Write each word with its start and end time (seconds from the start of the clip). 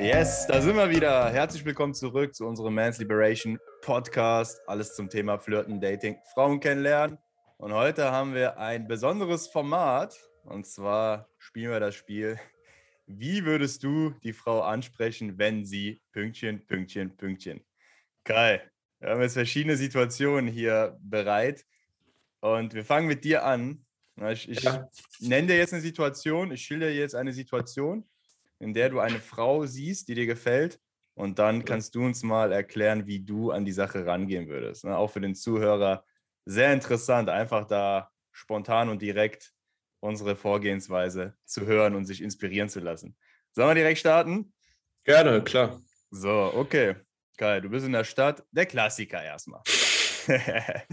Yes, 0.00 0.46
da 0.46 0.62
sind 0.62 0.76
wir 0.76 0.90
wieder. 0.90 1.28
Herzlich 1.30 1.64
willkommen 1.64 1.92
zurück 1.92 2.32
zu 2.32 2.46
unserem 2.46 2.72
Man's 2.72 2.98
Liberation 2.98 3.58
Podcast. 3.82 4.60
Alles 4.68 4.94
zum 4.94 5.10
Thema 5.10 5.40
Flirten, 5.40 5.80
Dating, 5.80 6.16
Frauen 6.32 6.60
kennenlernen. 6.60 7.18
Und 7.56 7.72
heute 7.72 8.12
haben 8.12 8.32
wir 8.32 8.58
ein 8.58 8.86
besonderes 8.86 9.48
Format. 9.48 10.16
Und 10.44 10.68
zwar 10.68 11.28
spielen 11.36 11.72
wir 11.72 11.80
das 11.80 11.96
Spiel. 11.96 12.38
Wie 13.06 13.44
würdest 13.44 13.82
du 13.82 14.10
die 14.22 14.32
Frau 14.32 14.60
ansprechen, 14.60 15.36
wenn 15.36 15.64
sie 15.64 16.00
Pünktchen, 16.12 16.64
Pünktchen, 16.64 17.16
Pünktchen? 17.16 17.66
Geil. 18.22 18.70
Wir 19.00 19.10
haben 19.10 19.20
jetzt 19.20 19.34
verschiedene 19.34 19.76
Situationen 19.76 20.46
hier 20.46 20.96
bereit. 21.00 21.66
Und 22.38 22.72
wir 22.72 22.84
fangen 22.84 23.08
mit 23.08 23.24
dir 23.24 23.44
an. 23.44 23.84
Ich, 24.30 24.48
ich 24.48 24.62
ja. 24.62 24.88
nenne 25.18 25.48
dir 25.48 25.56
jetzt 25.56 25.72
eine 25.72 25.82
Situation, 25.82 26.52
ich 26.52 26.62
schilder 26.62 26.86
dir 26.86 27.00
jetzt 27.00 27.16
eine 27.16 27.32
Situation 27.32 28.08
in 28.60 28.74
der 28.74 28.88
du 28.88 29.00
eine 29.00 29.20
Frau 29.20 29.66
siehst, 29.66 30.08
die 30.08 30.14
dir 30.14 30.26
gefällt. 30.26 30.80
Und 31.14 31.38
dann 31.38 31.64
kannst 31.64 31.94
du 31.94 32.04
uns 32.04 32.22
mal 32.22 32.52
erklären, 32.52 33.06
wie 33.06 33.20
du 33.20 33.50
an 33.50 33.64
die 33.64 33.72
Sache 33.72 34.06
rangehen 34.06 34.48
würdest. 34.48 34.84
Ne? 34.84 34.96
Auch 34.96 35.10
für 35.10 35.20
den 35.20 35.34
Zuhörer 35.34 36.04
sehr 36.44 36.72
interessant, 36.72 37.28
einfach 37.28 37.66
da 37.66 38.10
spontan 38.30 38.88
und 38.88 39.02
direkt 39.02 39.52
unsere 40.00 40.36
Vorgehensweise 40.36 41.34
zu 41.44 41.66
hören 41.66 41.96
und 41.96 42.04
sich 42.04 42.22
inspirieren 42.22 42.68
zu 42.68 42.80
lassen. 42.80 43.16
Sollen 43.52 43.68
wir 43.68 43.74
direkt 43.74 43.98
starten? 43.98 44.52
Gerne, 45.04 45.42
klar. 45.42 45.80
So, 46.10 46.52
okay. 46.54 46.94
Geil, 47.36 47.60
du 47.60 47.68
bist 47.68 47.86
in 47.86 47.92
der 47.92 48.04
Stadt. 48.04 48.44
Der 48.52 48.66
Klassiker 48.66 49.22
erstmal. 49.22 49.62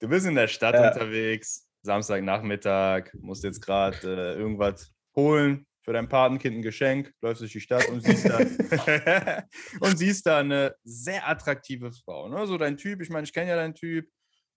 du 0.00 0.08
bist 0.08 0.26
in 0.26 0.34
der 0.34 0.48
Stadt 0.48 0.74
ja. 0.74 0.92
unterwegs, 0.92 1.68
Samstagnachmittag, 1.82 3.12
musst 3.14 3.44
jetzt 3.44 3.60
gerade 3.60 3.96
äh, 4.02 4.38
irgendwas 4.38 4.92
holen, 5.16 5.66
für 5.82 5.92
dein 5.92 6.08
Patenkind 6.08 6.58
ein 6.58 6.62
Geschenk, 6.62 7.12
läufst 7.20 7.42
durch 7.42 7.52
die 7.52 7.60
Stadt 7.60 7.88
und 7.88 8.02
siehst 8.02 8.28
da, 8.28 8.38
und 9.80 9.98
siehst 9.98 10.26
da 10.26 10.38
eine 10.38 10.74
sehr 10.84 11.28
attraktive 11.28 11.92
Frau. 11.92 12.28
Ne? 12.28 12.46
So 12.46 12.56
dein 12.56 12.76
Typ, 12.76 13.02
ich 13.02 13.10
meine, 13.10 13.24
ich 13.24 13.32
kenne 13.32 13.50
ja 13.50 13.56
deinen 13.56 13.74
Typ, 13.74 14.08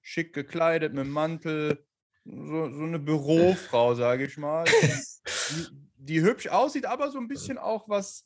schick 0.01 0.33
gekleidet 0.33 0.93
mit 0.93 1.07
Mantel, 1.07 1.83
so, 2.25 2.71
so 2.71 2.83
eine 2.83 2.99
Bürofrau, 2.99 3.95
sage 3.95 4.25
ich 4.25 4.37
mal, 4.37 4.65
die, 4.65 5.67
die, 5.97 6.21
hübsch 6.21 6.47
aussieht, 6.47 6.85
aber 6.85 7.11
so 7.11 7.19
ein 7.19 7.27
bisschen 7.27 7.57
auch 7.57 7.87
was, 7.89 8.25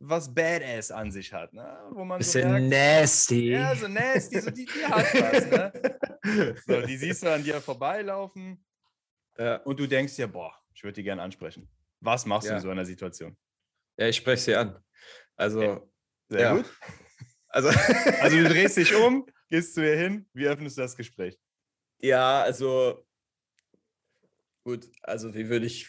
was 0.00 0.34
Badass 0.34 0.90
an 0.90 1.10
sich 1.10 1.32
hat. 1.32 1.52
Ne? 1.52 1.78
Wo 1.90 2.04
man 2.04 2.18
bisschen 2.18 2.42
so 2.42 2.48
merkt, 2.48 2.68
nasty. 2.68 3.50
Ja, 3.50 3.74
so 3.74 3.88
nasty, 3.88 4.40
so 4.40 4.50
die, 4.50 4.66
die 4.66 4.86
hat 4.86 5.14
was. 5.14 5.50
Ne? 5.50 6.54
So, 6.66 6.80
die 6.82 6.96
siehst 6.96 7.22
du 7.22 7.32
an 7.32 7.42
dir 7.42 7.60
vorbeilaufen 7.60 8.64
ja. 9.38 9.56
und 9.56 9.78
du 9.78 9.86
denkst 9.86 10.16
dir, 10.16 10.28
boah, 10.28 10.54
ich 10.74 10.82
würde 10.82 10.94
die 10.94 11.02
gerne 11.02 11.22
ansprechen. 11.22 11.68
Was 12.02 12.26
machst 12.26 12.48
ja. 12.48 12.54
du 12.54 12.56
in 12.56 12.62
so 12.62 12.70
einer 12.70 12.84
Situation? 12.84 13.36
Ja, 13.96 14.08
ich 14.08 14.16
spreche 14.16 14.42
sie 14.42 14.54
an. 14.56 14.76
Also, 15.36 15.60
okay. 15.60 15.86
sehr 16.28 16.40
ja. 16.40 16.56
gut. 16.56 16.66
Also, 17.48 17.68
also 18.20 18.36
du 18.36 18.48
drehst 18.48 18.76
dich 18.76 18.94
um, 18.94 19.26
gehst 19.48 19.74
zu 19.74 19.86
ihr 19.86 19.96
hin, 19.96 20.28
wie 20.32 20.46
öffnest 20.46 20.76
du 20.76 20.82
das 20.82 20.96
Gespräch? 20.96 21.38
Ja, 22.00 22.42
also 22.42 23.06
gut, 24.64 24.88
also 25.02 25.32
wie 25.34 25.48
würde 25.48 25.66
ich, 25.66 25.88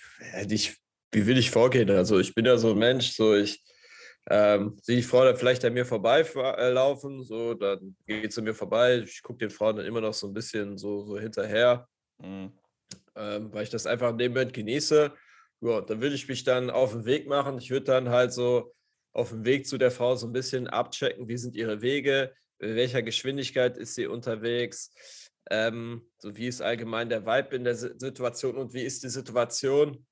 ich, 0.50 0.78
wie 1.12 1.26
würde 1.26 1.40
ich 1.40 1.50
vorgehen? 1.50 1.90
Also 1.90 2.20
ich 2.20 2.36
bin 2.36 2.46
ja 2.46 2.58
so 2.58 2.72
ein 2.72 2.78
Mensch, 2.78 3.12
so 3.14 3.36
ich 3.36 3.64
ähm, 4.30 4.78
sehe 4.82 4.98
die 4.98 5.04
Frau 5.04 5.26
dann 5.26 5.36
vielleicht 5.36 5.66
an 5.66 5.74
mir 5.74 5.86
vorbeilaufen, 5.86 7.24
so 7.24 7.56
dann 7.56 7.96
geht 8.06 8.34
sie 8.34 8.42
mir 8.44 8.54
vorbei, 8.54 9.00
ich 9.00 9.24
gucke 9.24 9.40
den 9.40 9.50
Frauen 9.50 9.78
dann 9.78 9.86
immer 9.86 10.02
noch 10.02 10.14
so 10.14 10.28
ein 10.28 10.34
bisschen 10.34 10.78
so, 10.78 11.04
so 11.06 11.18
hinterher, 11.18 11.88
mhm. 12.20 12.52
ähm, 13.16 13.52
weil 13.52 13.64
ich 13.64 13.70
das 13.70 13.88
einfach 13.88 14.12
in 14.12 14.18
dem 14.20 14.34
Moment 14.34 14.54
genieße 14.54 15.12
ja, 15.64 15.82
dann 15.82 16.02
würde 16.02 16.16
ich 16.16 16.28
mich 16.28 16.44
dann 16.44 16.70
auf 16.70 16.92
den 16.92 17.06
Weg 17.06 17.28
machen. 17.28 17.58
Ich 17.58 17.72
würde 17.72 17.86
dann 17.86 18.10
halt 18.10 18.34
so 18.34 18.74
auf 19.14 19.30
dem 19.30 19.46
Weg 19.46 19.66
zu 19.66 19.78
der 19.78 19.92
Frau 19.92 20.16
so 20.16 20.28
ein 20.28 20.34
bisschen 20.34 20.68
abchecken, 20.68 21.28
wie 21.28 21.38
sind 21.38 21.56
ihre 21.56 21.82
Wege, 21.82 22.34
in 22.60 22.76
welcher 22.76 23.02
Geschwindigkeit 23.02 23.78
ist 23.78 23.96
sie 23.96 24.08
unterwegs, 24.08 24.92
ähm, 25.50 26.10
so 26.18 26.36
wie 26.36 26.48
ist 26.48 26.62
allgemein 26.62 27.10
der 27.10 27.26
Vibe 27.26 27.56
in 27.56 27.64
der 27.64 27.76
Situation 27.76 28.58
und 28.58 28.74
wie 28.74 28.84
ist 28.84 29.04
die 29.04 29.10
Situation, 29.10 30.06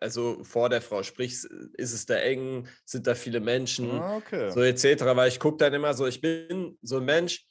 also 0.00 0.42
vor 0.44 0.68
der 0.68 0.80
Frau, 0.80 1.02
sprich, 1.02 1.44
ist 1.74 1.92
es 1.92 2.06
da 2.06 2.16
eng, 2.16 2.68
sind 2.84 3.06
da 3.06 3.14
viele 3.14 3.40
Menschen, 3.40 3.90
ah, 3.90 4.16
okay. 4.16 4.50
so 4.50 4.60
etc. 4.60 5.02
Weil 5.04 5.28
ich 5.28 5.38
gucke 5.38 5.58
dann 5.58 5.74
immer 5.74 5.94
so, 5.94 6.06
ich 6.06 6.20
bin 6.20 6.78
so 6.82 6.98
ein 6.98 7.04
Mensch, 7.04 7.46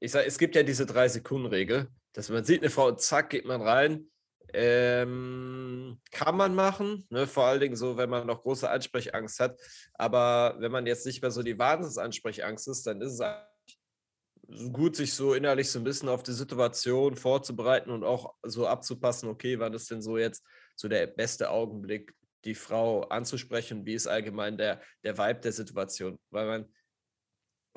ich 0.00 0.12
sage, 0.12 0.26
es 0.26 0.38
gibt 0.38 0.56
ja 0.56 0.62
diese 0.62 0.86
Drei-Sekunden-Regel, 0.86 1.88
dass 2.14 2.30
man 2.30 2.44
sieht 2.44 2.62
eine 2.62 2.70
Frau 2.70 2.88
und 2.88 3.00
zack, 3.00 3.30
geht 3.30 3.44
man 3.44 3.60
rein 3.60 4.10
ähm, 4.54 6.00
kann 6.10 6.36
man 6.36 6.54
machen, 6.54 7.06
ne? 7.10 7.26
vor 7.26 7.44
allen 7.44 7.60
Dingen 7.60 7.76
so, 7.76 7.96
wenn 7.96 8.10
man 8.10 8.26
noch 8.26 8.42
große 8.42 8.68
Ansprechangst 8.68 9.40
hat. 9.40 9.60
Aber 9.94 10.56
wenn 10.58 10.72
man 10.72 10.86
jetzt 10.86 11.06
nicht 11.06 11.22
mehr 11.22 11.30
so 11.30 11.42
die 11.42 11.58
Wahnsinnsansprechangst 11.58 12.68
ist, 12.68 12.86
dann 12.86 13.00
ist 13.00 13.20
es 13.20 14.72
gut, 14.72 14.96
sich 14.96 15.14
so 15.14 15.34
innerlich 15.34 15.70
so 15.70 15.78
ein 15.78 15.84
bisschen 15.84 16.08
auf 16.08 16.22
die 16.22 16.32
Situation 16.32 17.16
vorzubereiten 17.16 17.90
und 17.90 18.04
auch 18.04 18.34
so 18.42 18.66
abzupassen, 18.66 19.28
okay, 19.28 19.58
wann 19.58 19.74
ist 19.74 19.90
denn 19.90 20.02
so 20.02 20.18
jetzt 20.18 20.44
so 20.76 20.88
der 20.88 21.06
beste 21.06 21.50
Augenblick, 21.50 22.14
die 22.44 22.54
Frau 22.54 23.02
anzusprechen, 23.02 23.84
wie 23.84 23.94
ist 23.94 24.06
allgemein 24.06 24.56
der, 24.56 24.80
der 25.04 25.18
Vibe 25.18 25.40
der 25.40 25.52
Situation. 25.52 26.18
Weil 26.30 26.46
man 26.46 26.74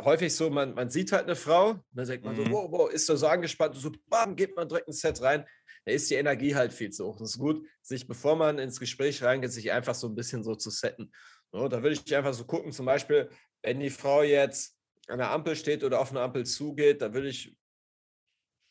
häufig 0.01 0.35
so, 0.35 0.49
man, 0.49 0.73
man 0.73 0.89
sieht 0.89 1.11
halt 1.11 1.25
eine 1.25 1.35
Frau, 1.35 1.83
dann 1.91 2.07
denkt 2.07 2.25
man 2.25 2.35
mhm. 2.35 2.45
so, 2.45 2.51
wow, 2.51 2.71
wow, 2.71 2.89
ist 2.89 3.05
so, 3.05 3.15
so 3.15 3.27
angespannt, 3.27 3.75
so 3.75 3.91
bam, 4.07 4.35
geht 4.35 4.55
man 4.55 4.67
direkt 4.67 4.87
ein 4.87 4.93
Set 4.93 5.21
rein 5.21 5.45
da 5.85 5.91
ist 5.91 6.09
die 6.09 6.15
Energie 6.15 6.55
halt 6.55 6.73
viel 6.73 6.91
zu 6.91 7.05
hoch. 7.05 7.19
Es 7.19 7.31
ist 7.31 7.39
gut, 7.39 7.65
sich, 7.81 8.07
bevor 8.07 8.35
man 8.35 8.59
ins 8.59 8.79
Gespräch 8.79 9.21
reingeht, 9.21 9.51
sich 9.51 9.71
einfach 9.71 9.95
so 9.95 10.07
ein 10.07 10.15
bisschen 10.15 10.43
so 10.43 10.55
zu 10.55 10.69
setten. 10.69 11.11
So, 11.51 11.67
da 11.67 11.83
würde 11.83 11.95
ich 11.95 12.15
einfach 12.15 12.33
so 12.33 12.45
gucken, 12.45 12.71
zum 12.71 12.85
Beispiel, 12.85 13.29
wenn 13.61 13.79
die 13.79 13.89
Frau 13.89 14.23
jetzt 14.23 14.77
an 15.07 15.19
der 15.19 15.31
Ampel 15.31 15.55
steht 15.55 15.83
oder 15.83 15.99
auf 15.99 16.11
eine 16.11 16.21
Ampel 16.21 16.45
zugeht, 16.45 17.01
da 17.01 17.13
würde 17.13 17.27
ich 17.27 17.55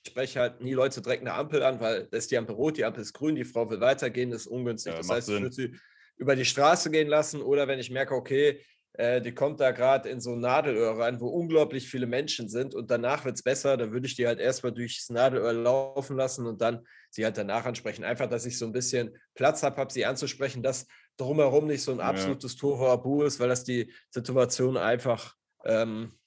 ich 0.05 0.11
spreche 0.11 0.41
halt 0.41 0.61
nie 0.61 0.72
Leute 0.72 1.01
direkt 1.01 1.22
eine 1.22 1.34
Ampel 1.34 1.62
an, 1.62 1.78
weil 1.78 2.09
da 2.11 2.17
ist 2.17 2.31
die 2.31 2.37
Ampel 2.37 2.56
rot, 2.56 2.77
die 2.77 2.84
Ampel 2.84 3.03
ist 3.03 3.12
grün, 3.12 3.37
die 3.37 3.45
Frau 3.45 3.71
will 3.71 3.81
weitergehen, 3.81 4.31
das 4.31 4.43
ist 4.43 4.47
ungünstig. 4.49 4.93
Ja, 4.93 4.99
das 4.99 5.09
heißt, 5.09 5.27
Sinn. 5.27 5.37
ich 5.37 5.43
würde 5.43 5.55
sie 5.55 5.78
über 6.17 6.34
die 6.34 6.45
Straße 6.45 6.91
gehen 6.91 7.09
lassen 7.09 7.41
oder 7.41 7.69
wenn 7.69 7.78
ich 7.78 7.91
merke, 7.91 8.15
okay, 8.15 8.61
äh, 8.94 9.22
die 9.22 9.32
kommt 9.32 9.60
da 9.60 9.70
gerade 9.70 10.08
in 10.08 10.20
so 10.20 10.32
ein 10.32 10.41
Nadelöhr 10.41 10.98
rein, 10.98 11.20
wo 11.20 11.28
unglaublich 11.28 11.88
viele 11.88 12.06
Menschen 12.06 12.48
sind 12.48 12.75
und 12.75 12.91
danach 12.91 13.25
wird 13.25 13.36
es 13.36 13.42
besser, 13.42 13.76
dann 13.76 13.92
würde 13.92 14.06
ich 14.06 14.16
die 14.16 14.26
halt 14.26 14.38
erstmal 14.38 14.72
durchs 14.72 15.08
Nadelöhr 15.08 15.53
laufen 15.53 16.16
lassen 16.16 16.47
und 16.47 16.60
dann 16.60 16.86
sie 17.10 17.25
halt 17.25 17.38
danach 17.38 17.64
ansprechen. 17.64 18.04
Einfach, 18.04 18.28
dass 18.28 18.44
ich 18.44 18.58
so 18.58 18.66
ein 18.66 18.72
bisschen 18.72 19.16
Platz 19.34 19.62
habe, 19.62 19.76
habe 19.76 19.92
sie 19.92 20.04
anzusprechen, 20.04 20.62
dass 20.62 20.86
drumherum 21.16 21.66
nicht 21.66 21.82
so 21.82 21.92
ein 21.92 22.00
absolutes 22.00 22.54
ja. 22.54 22.60
Tohuwabu 22.60 23.22
ist, 23.22 23.41
weil 23.41 23.48
das 23.48 23.64
die 23.64 23.92
Situation 24.10 24.76
einfach 24.76 25.34
ähm, 25.64 26.19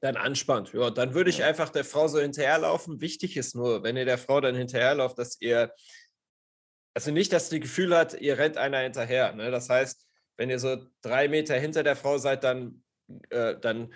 dann 0.00 0.16
anspannt. 0.16 0.72
Ja, 0.74 0.90
dann 0.90 1.14
würde 1.14 1.30
ich 1.30 1.44
einfach 1.44 1.70
der 1.70 1.84
Frau 1.84 2.08
so 2.08 2.18
hinterherlaufen. 2.20 3.00
Wichtig 3.00 3.36
ist 3.36 3.54
nur, 3.54 3.82
wenn 3.82 3.96
ihr 3.96 4.04
der 4.04 4.18
Frau 4.18 4.40
dann 4.40 4.54
hinterherlauft, 4.54 5.18
dass 5.18 5.40
ihr, 5.40 5.72
also 6.94 7.10
nicht, 7.10 7.32
dass 7.32 7.48
sie 7.48 7.60
Gefühl 7.60 7.96
hat, 7.96 8.20
ihr 8.20 8.38
rennt 8.38 8.58
einer 8.58 8.80
hinterher. 8.80 9.32
Ne? 9.34 9.50
Das 9.50 9.68
heißt, 9.68 10.07
wenn 10.38 10.50
ihr 10.50 10.58
so 10.58 10.78
drei 11.02 11.28
Meter 11.28 11.58
hinter 11.58 11.82
der 11.82 11.96
Frau 11.96 12.16
seid, 12.16 12.44
dann, 12.44 12.82
äh, 13.28 13.58
dann, 13.58 13.92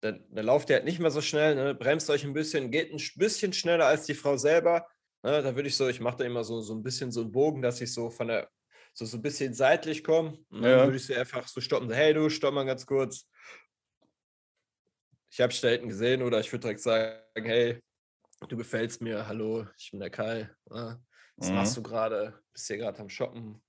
dann, 0.00 0.24
dann, 0.28 0.44
lauft 0.44 0.68
ihr 0.68 0.76
halt 0.76 0.84
nicht 0.84 0.98
mehr 0.98 1.12
so 1.12 1.22
schnell, 1.22 1.54
ne? 1.54 1.74
bremst 1.74 2.10
euch 2.10 2.24
ein 2.24 2.34
bisschen, 2.34 2.70
geht 2.70 2.92
ein 2.92 3.00
bisschen 3.16 3.52
schneller 3.52 3.86
als 3.86 4.04
die 4.04 4.14
Frau 4.14 4.36
selber. 4.36 4.86
Ne? 5.22 5.40
Da 5.42 5.54
würde 5.54 5.68
ich 5.68 5.76
so, 5.76 5.88
ich 5.88 6.00
mache 6.00 6.18
da 6.18 6.24
immer 6.24 6.44
so, 6.44 6.60
so 6.60 6.74
ein 6.74 6.82
bisschen 6.82 7.12
so 7.12 7.22
einen 7.22 7.32
Bogen, 7.32 7.62
dass 7.62 7.80
ich 7.80 7.92
so 7.92 8.10
von 8.10 8.28
der, 8.28 8.50
so, 8.92 9.06
so 9.06 9.16
ein 9.16 9.22
bisschen 9.22 9.54
seitlich 9.54 10.02
komme. 10.02 10.36
Und 10.50 10.62
dann 10.62 10.70
ja. 10.70 10.84
würde 10.84 10.96
ich 10.96 11.06
sie 11.06 11.16
einfach 11.16 11.46
so 11.46 11.60
stoppen, 11.60 11.88
so, 11.88 11.94
hey 11.94 12.12
du, 12.12 12.28
stopp 12.28 12.52
mal 12.52 12.66
ganz 12.66 12.84
kurz. 12.84 13.28
Ich 15.30 15.40
habe 15.40 15.52
dich 15.52 15.60
da 15.60 15.68
hinten 15.68 15.88
gesehen 15.88 16.22
oder 16.22 16.40
ich 16.40 16.52
würde 16.52 16.62
direkt 16.62 16.80
sagen, 16.80 17.18
hey, 17.34 17.80
du 18.48 18.56
gefällst 18.56 19.00
mir, 19.00 19.26
hallo, 19.26 19.66
ich 19.78 19.92
bin 19.92 20.00
der 20.00 20.10
Kai. 20.10 20.50
Ne? 20.70 21.02
Was 21.36 21.48
mhm. 21.48 21.54
machst 21.54 21.76
du 21.76 21.82
gerade? 21.82 22.40
Bist 22.52 22.66
hier 22.66 22.78
gerade 22.78 23.00
am 23.00 23.08
Shoppen? 23.08 23.60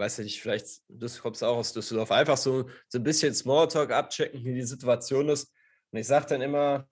Weiß 0.00 0.18
ich 0.20 0.24
nicht, 0.24 0.42
vielleicht, 0.42 0.80
das 0.88 1.20
kommst 1.20 1.44
auch 1.44 1.58
aus 1.58 1.74
Düsseldorf, 1.74 2.10
einfach 2.10 2.38
so, 2.38 2.68
so 2.88 2.98
ein 2.98 3.04
bisschen 3.04 3.34
Smalltalk 3.34 3.92
abchecken, 3.92 4.42
wie 4.44 4.54
die 4.54 4.62
Situation 4.62 5.28
ist. 5.28 5.52
Und 5.92 5.98
ich 5.98 6.06
sage 6.06 6.26
dann 6.26 6.40
immer, 6.40 6.88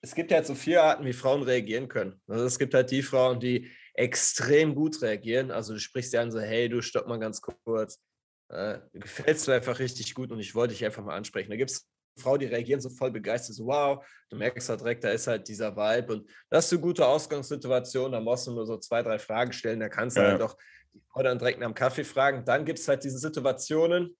es 0.00 0.14
gibt 0.14 0.32
halt 0.32 0.44
so 0.46 0.54
vier 0.54 0.82
Arten, 0.82 1.04
wie 1.04 1.12
Frauen 1.12 1.42
reagieren 1.42 1.88
können. 1.88 2.20
Also 2.26 2.44
es 2.44 2.58
gibt 2.58 2.74
halt 2.74 2.90
die 2.90 3.02
Frauen, 3.02 3.38
die 3.38 3.70
extrem 3.94 4.74
gut 4.74 5.00
reagieren. 5.02 5.52
Also 5.52 5.74
du 5.74 5.78
sprichst 5.78 6.12
dir 6.12 6.20
an 6.20 6.32
so, 6.32 6.40
hey, 6.40 6.68
du 6.68 6.82
stopp 6.82 7.06
mal 7.06 7.20
ganz 7.20 7.40
kurz. 7.40 8.02
Äh, 8.48 8.80
du 8.92 9.00
gefällst 9.00 9.46
mir 9.46 9.54
einfach 9.54 9.78
richtig 9.78 10.14
gut 10.14 10.32
und 10.32 10.40
ich 10.40 10.54
wollte 10.54 10.74
dich 10.74 10.84
einfach 10.84 11.04
mal 11.04 11.14
ansprechen. 11.14 11.50
Da 11.50 11.56
gibt 11.56 11.70
es 11.70 11.88
Frauen, 12.18 12.40
die 12.40 12.46
reagieren 12.46 12.80
so 12.80 12.90
voll 12.90 13.10
begeistert, 13.10 13.56
so 13.56 13.66
wow, 13.66 14.04
du 14.28 14.36
merkst 14.36 14.68
halt 14.68 14.80
direkt, 14.80 15.04
da 15.04 15.10
ist 15.10 15.26
halt 15.26 15.48
dieser 15.48 15.74
Vibe 15.76 16.12
und 16.12 16.30
das 16.50 16.66
ist 16.66 16.72
eine 16.72 16.82
gute 16.82 17.06
Ausgangssituation, 17.06 18.12
da 18.12 18.20
musst 18.20 18.46
du 18.46 18.52
nur 18.52 18.66
so 18.66 18.76
zwei, 18.76 19.02
drei 19.02 19.18
Fragen 19.18 19.52
stellen, 19.52 19.80
da 19.80 19.88
kannst 19.88 20.16
du 20.16 20.20
ja. 20.20 20.32
halt 20.32 20.42
auch 20.42 20.56
die 20.94 21.02
Frau 21.12 21.22
dann 21.22 21.38
direkt 21.38 21.60
nach 21.60 21.66
dem 21.66 21.74
Kaffee 21.74 22.04
fragen. 22.04 22.44
Dann 22.44 22.64
gibt 22.64 22.78
es 22.78 22.88
halt 22.88 23.04
diese 23.04 23.18
Situationen, 23.18 24.16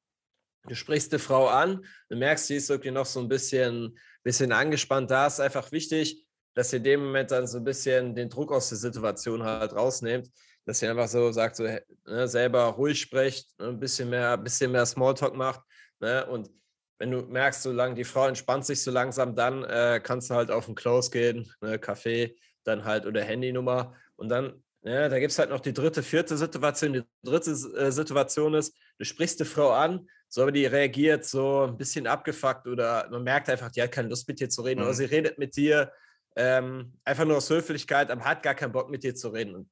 du 0.69 0.75
sprichst 0.75 1.13
eine 1.13 1.19
Frau 1.19 1.49
an, 1.49 1.85
du 2.09 2.17
merkst, 2.17 2.47
sie 2.47 2.57
ist 2.57 2.71
irgendwie 2.71 2.91
noch 2.91 3.07
so 3.07 3.21
ein 3.21 3.29
bisschen, 3.29 3.99
bisschen 4.23 4.53
angespannt. 4.53 5.11
Da 5.11 5.27
ist 5.27 5.41
einfach 5.41 5.73
wichtig, 5.73 6.27
dass 6.55 6.73
ihr 6.73 6.79
in 6.79 6.85
dem 6.85 7.05
Moment 7.05 7.31
dann 7.31 7.47
so 7.47 7.59
ein 7.59 7.65
bisschen 7.65 8.15
den 8.15 8.29
Druck 8.29 8.53
aus 8.53 8.69
der 8.69 8.79
Situation 8.79 9.43
halt 9.43 9.73
rausnehmt, 9.73 10.29
dass 10.67 10.83
ihr 10.83 10.91
einfach 10.91 11.09
so 11.09 11.33
sagt, 11.33 11.57
so 11.57 11.65
ne, 11.65 12.29
selber 12.29 12.65
ruhig 12.65 13.01
sprecht, 13.01 13.59
ne, 13.59 13.69
ein 13.69 13.81
bisschen 13.81 14.11
mehr, 14.11 14.37
bisschen 14.37 14.71
mehr 14.71 14.87
Smalltalk 14.87 15.35
macht 15.35 15.63
Ne? 16.03 16.27
Und 16.27 16.51
wenn 16.99 17.11
du 17.13 17.23
merkst, 17.23 17.63
so 17.63 17.73
lang, 17.73 17.95
die 17.95 18.05
Frau 18.05 18.27
entspannt 18.27 18.67
sich 18.67 18.83
so 18.83 18.91
langsam, 18.91 19.35
dann 19.35 19.65
äh, 19.65 20.01
kannst 20.03 20.29
du 20.29 20.35
halt 20.35 20.51
auf 20.51 20.67
den 20.67 20.75
Close 20.75 21.11
gehen, 21.11 21.51
ne, 21.61 21.79
Kaffee, 21.79 22.37
dann 22.65 22.85
halt 22.85 23.07
oder 23.07 23.23
Handynummer. 23.23 23.95
Und 24.17 24.29
dann, 24.29 24.63
ja, 24.85 25.09
da 25.09 25.19
gibt 25.21 25.31
es 25.31 25.39
halt 25.39 25.51
noch 25.51 25.61
die 25.61 25.73
dritte, 25.73 26.03
vierte 26.03 26.37
Situation. 26.37 26.93
Die 26.93 27.03
dritte 27.23 27.51
äh, 27.51 27.93
Situation 27.93 28.55
ist, 28.55 28.77
du 28.99 29.05
sprichst 29.05 29.39
die 29.39 29.45
Frau 29.45 29.71
an, 29.71 30.09
so 30.29 30.43
aber 30.43 30.53
die 30.53 30.67
reagiert 30.67 31.25
so 31.25 31.65
ein 31.65 31.77
bisschen 31.77 32.07
abgefuckt 32.07 32.67
oder 32.67 33.09
man 33.11 33.23
merkt 33.23 33.49
einfach, 33.49 33.71
die 33.71 33.83
hat 33.83 33.93
keine 33.93 34.09
Lust 34.09 34.27
mit 34.27 34.41
dir 34.41 34.49
zu 34.49 34.63
reden 34.63 34.81
mhm. 34.81 34.87
oder 34.87 34.95
sie 34.95 35.05
redet 35.05 35.39
mit 35.39 35.55
dir 35.55 35.93
ähm, 36.35 36.95
einfach 37.05 37.25
nur 37.25 37.37
aus 37.37 37.51
Höflichkeit, 37.51 38.11
aber 38.11 38.25
hat 38.25 38.43
gar 38.43 38.55
keinen 38.55 38.73
Bock 38.73 38.91
mit 38.91 39.05
dir 39.05 39.15
zu 39.15 39.29
reden. 39.29 39.55
Und 39.55 39.71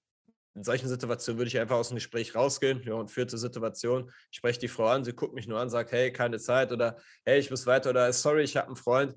in 0.54 0.62
solchen 0.62 0.88
Situationen 0.88 1.38
würde 1.38 1.48
ich 1.48 1.58
einfach 1.58 1.76
aus 1.76 1.88
dem 1.88 1.96
Gespräch 1.96 2.34
rausgehen. 2.34 2.82
Ja, 2.84 2.94
und 2.94 3.10
vierte 3.10 3.38
Situation, 3.38 4.12
ich 4.30 4.36
spreche 4.38 4.60
die 4.60 4.68
Frau 4.68 4.86
an, 4.86 5.04
sie 5.04 5.12
guckt 5.12 5.34
mich 5.34 5.48
nur 5.48 5.58
an, 5.58 5.70
sagt, 5.70 5.90
hey, 5.92 6.12
keine 6.12 6.38
Zeit 6.38 6.70
oder 6.70 6.98
hey, 7.24 7.38
ich 7.38 7.50
muss 7.50 7.66
weiter 7.66 7.90
oder 7.90 8.12
sorry, 8.12 8.42
ich 8.42 8.56
habe 8.56 8.66
einen 8.66 8.76
Freund. 8.76 9.14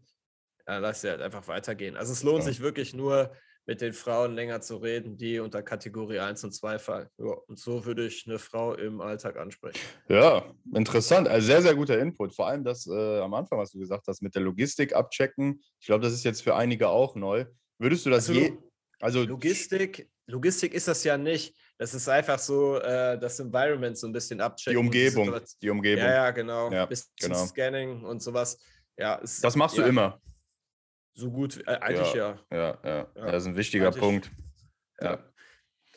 Ja, 0.67 0.77
lass 0.77 1.01
sie 1.01 1.09
halt 1.09 1.21
einfach 1.21 1.47
weitergehen. 1.47 1.97
Also 1.97 2.13
es 2.13 2.23
lohnt 2.23 2.39
ja. 2.39 2.45
sich 2.45 2.61
wirklich 2.61 2.93
nur, 2.93 3.35
mit 3.65 3.81
den 3.81 3.93
Frauen 3.93 4.35
länger 4.35 4.61
zu 4.61 4.77
reden, 4.77 5.15
die 5.15 5.39
unter 5.39 5.63
Kategorie 5.63 6.19
1 6.19 6.43
und 6.43 6.51
2 6.53 6.79
fallen. 6.79 7.07
Ja, 7.17 7.33
und 7.47 7.57
so 7.57 7.85
würde 7.85 8.05
ich 8.05 8.25
eine 8.27 8.39
Frau 8.39 8.73
im 8.73 8.99
Alltag 8.99 9.37
ansprechen. 9.37 9.79
Ja, 10.09 10.43
interessant. 10.73 11.27
Also 11.27 11.47
sehr, 11.47 11.61
sehr 11.61 11.75
guter 11.75 11.97
Input. 11.99 12.35
Vor 12.35 12.47
allem 12.47 12.63
das 12.63 12.87
äh, 12.87 13.19
am 13.19 13.33
Anfang, 13.33 13.59
was 13.59 13.71
du 13.71 13.79
gesagt 13.79 14.05
hast, 14.07 14.21
mit 14.21 14.35
der 14.35 14.41
Logistik 14.41 14.93
abchecken. 14.93 15.61
Ich 15.79 15.85
glaube, 15.85 16.03
das 16.03 16.13
ist 16.13 16.23
jetzt 16.23 16.43
für 16.43 16.55
einige 16.55 16.89
auch 16.89 17.15
neu. 17.15 17.45
Würdest 17.79 18.05
du 18.05 18.09
das 18.09 18.29
also, 18.29 18.39
je. 18.39 18.53
Also 18.99 19.23
Logistik, 19.23 20.09
Logistik 20.27 20.73
ist 20.73 20.87
das 20.87 21.03
ja 21.03 21.17
nicht. 21.17 21.55
Das 21.77 21.93
ist 21.93 22.07
einfach 22.07 22.39
so 22.39 22.77
äh, 22.79 23.19
das 23.19 23.39
Environment 23.39 23.97
so 23.97 24.07
ein 24.07 24.13
bisschen 24.13 24.39
abchecken. 24.39 24.79
Die 24.79 24.85
Umgebung. 24.85 25.39
Die 25.61 25.69
Umgebung. 25.69 26.03
Ja, 26.05 26.13
ja, 26.13 26.31
genau. 26.31 26.71
Ja, 26.71 26.85
Bis 26.85 27.11
genau. 27.19 27.45
Scanning 27.45 28.03
und 28.03 28.21
sowas. 28.21 28.57
Ja, 28.97 29.19
es, 29.21 29.41
das 29.41 29.55
machst 29.55 29.77
ja. 29.77 29.83
du 29.83 29.89
immer. 29.89 30.21
So 31.13 31.31
gut, 31.31 31.63
äh, 31.67 31.75
eigentlich 31.75 32.13
ja. 32.13 32.39
Ja. 32.51 32.57
ja. 32.57 32.79
ja, 32.83 33.07
ja. 33.15 33.31
Das 33.31 33.43
ist 33.43 33.49
ein 33.49 33.55
wichtiger 33.55 33.87
eigentlich, 33.87 34.01
Punkt. 34.01 34.31
Ja. 34.99 35.23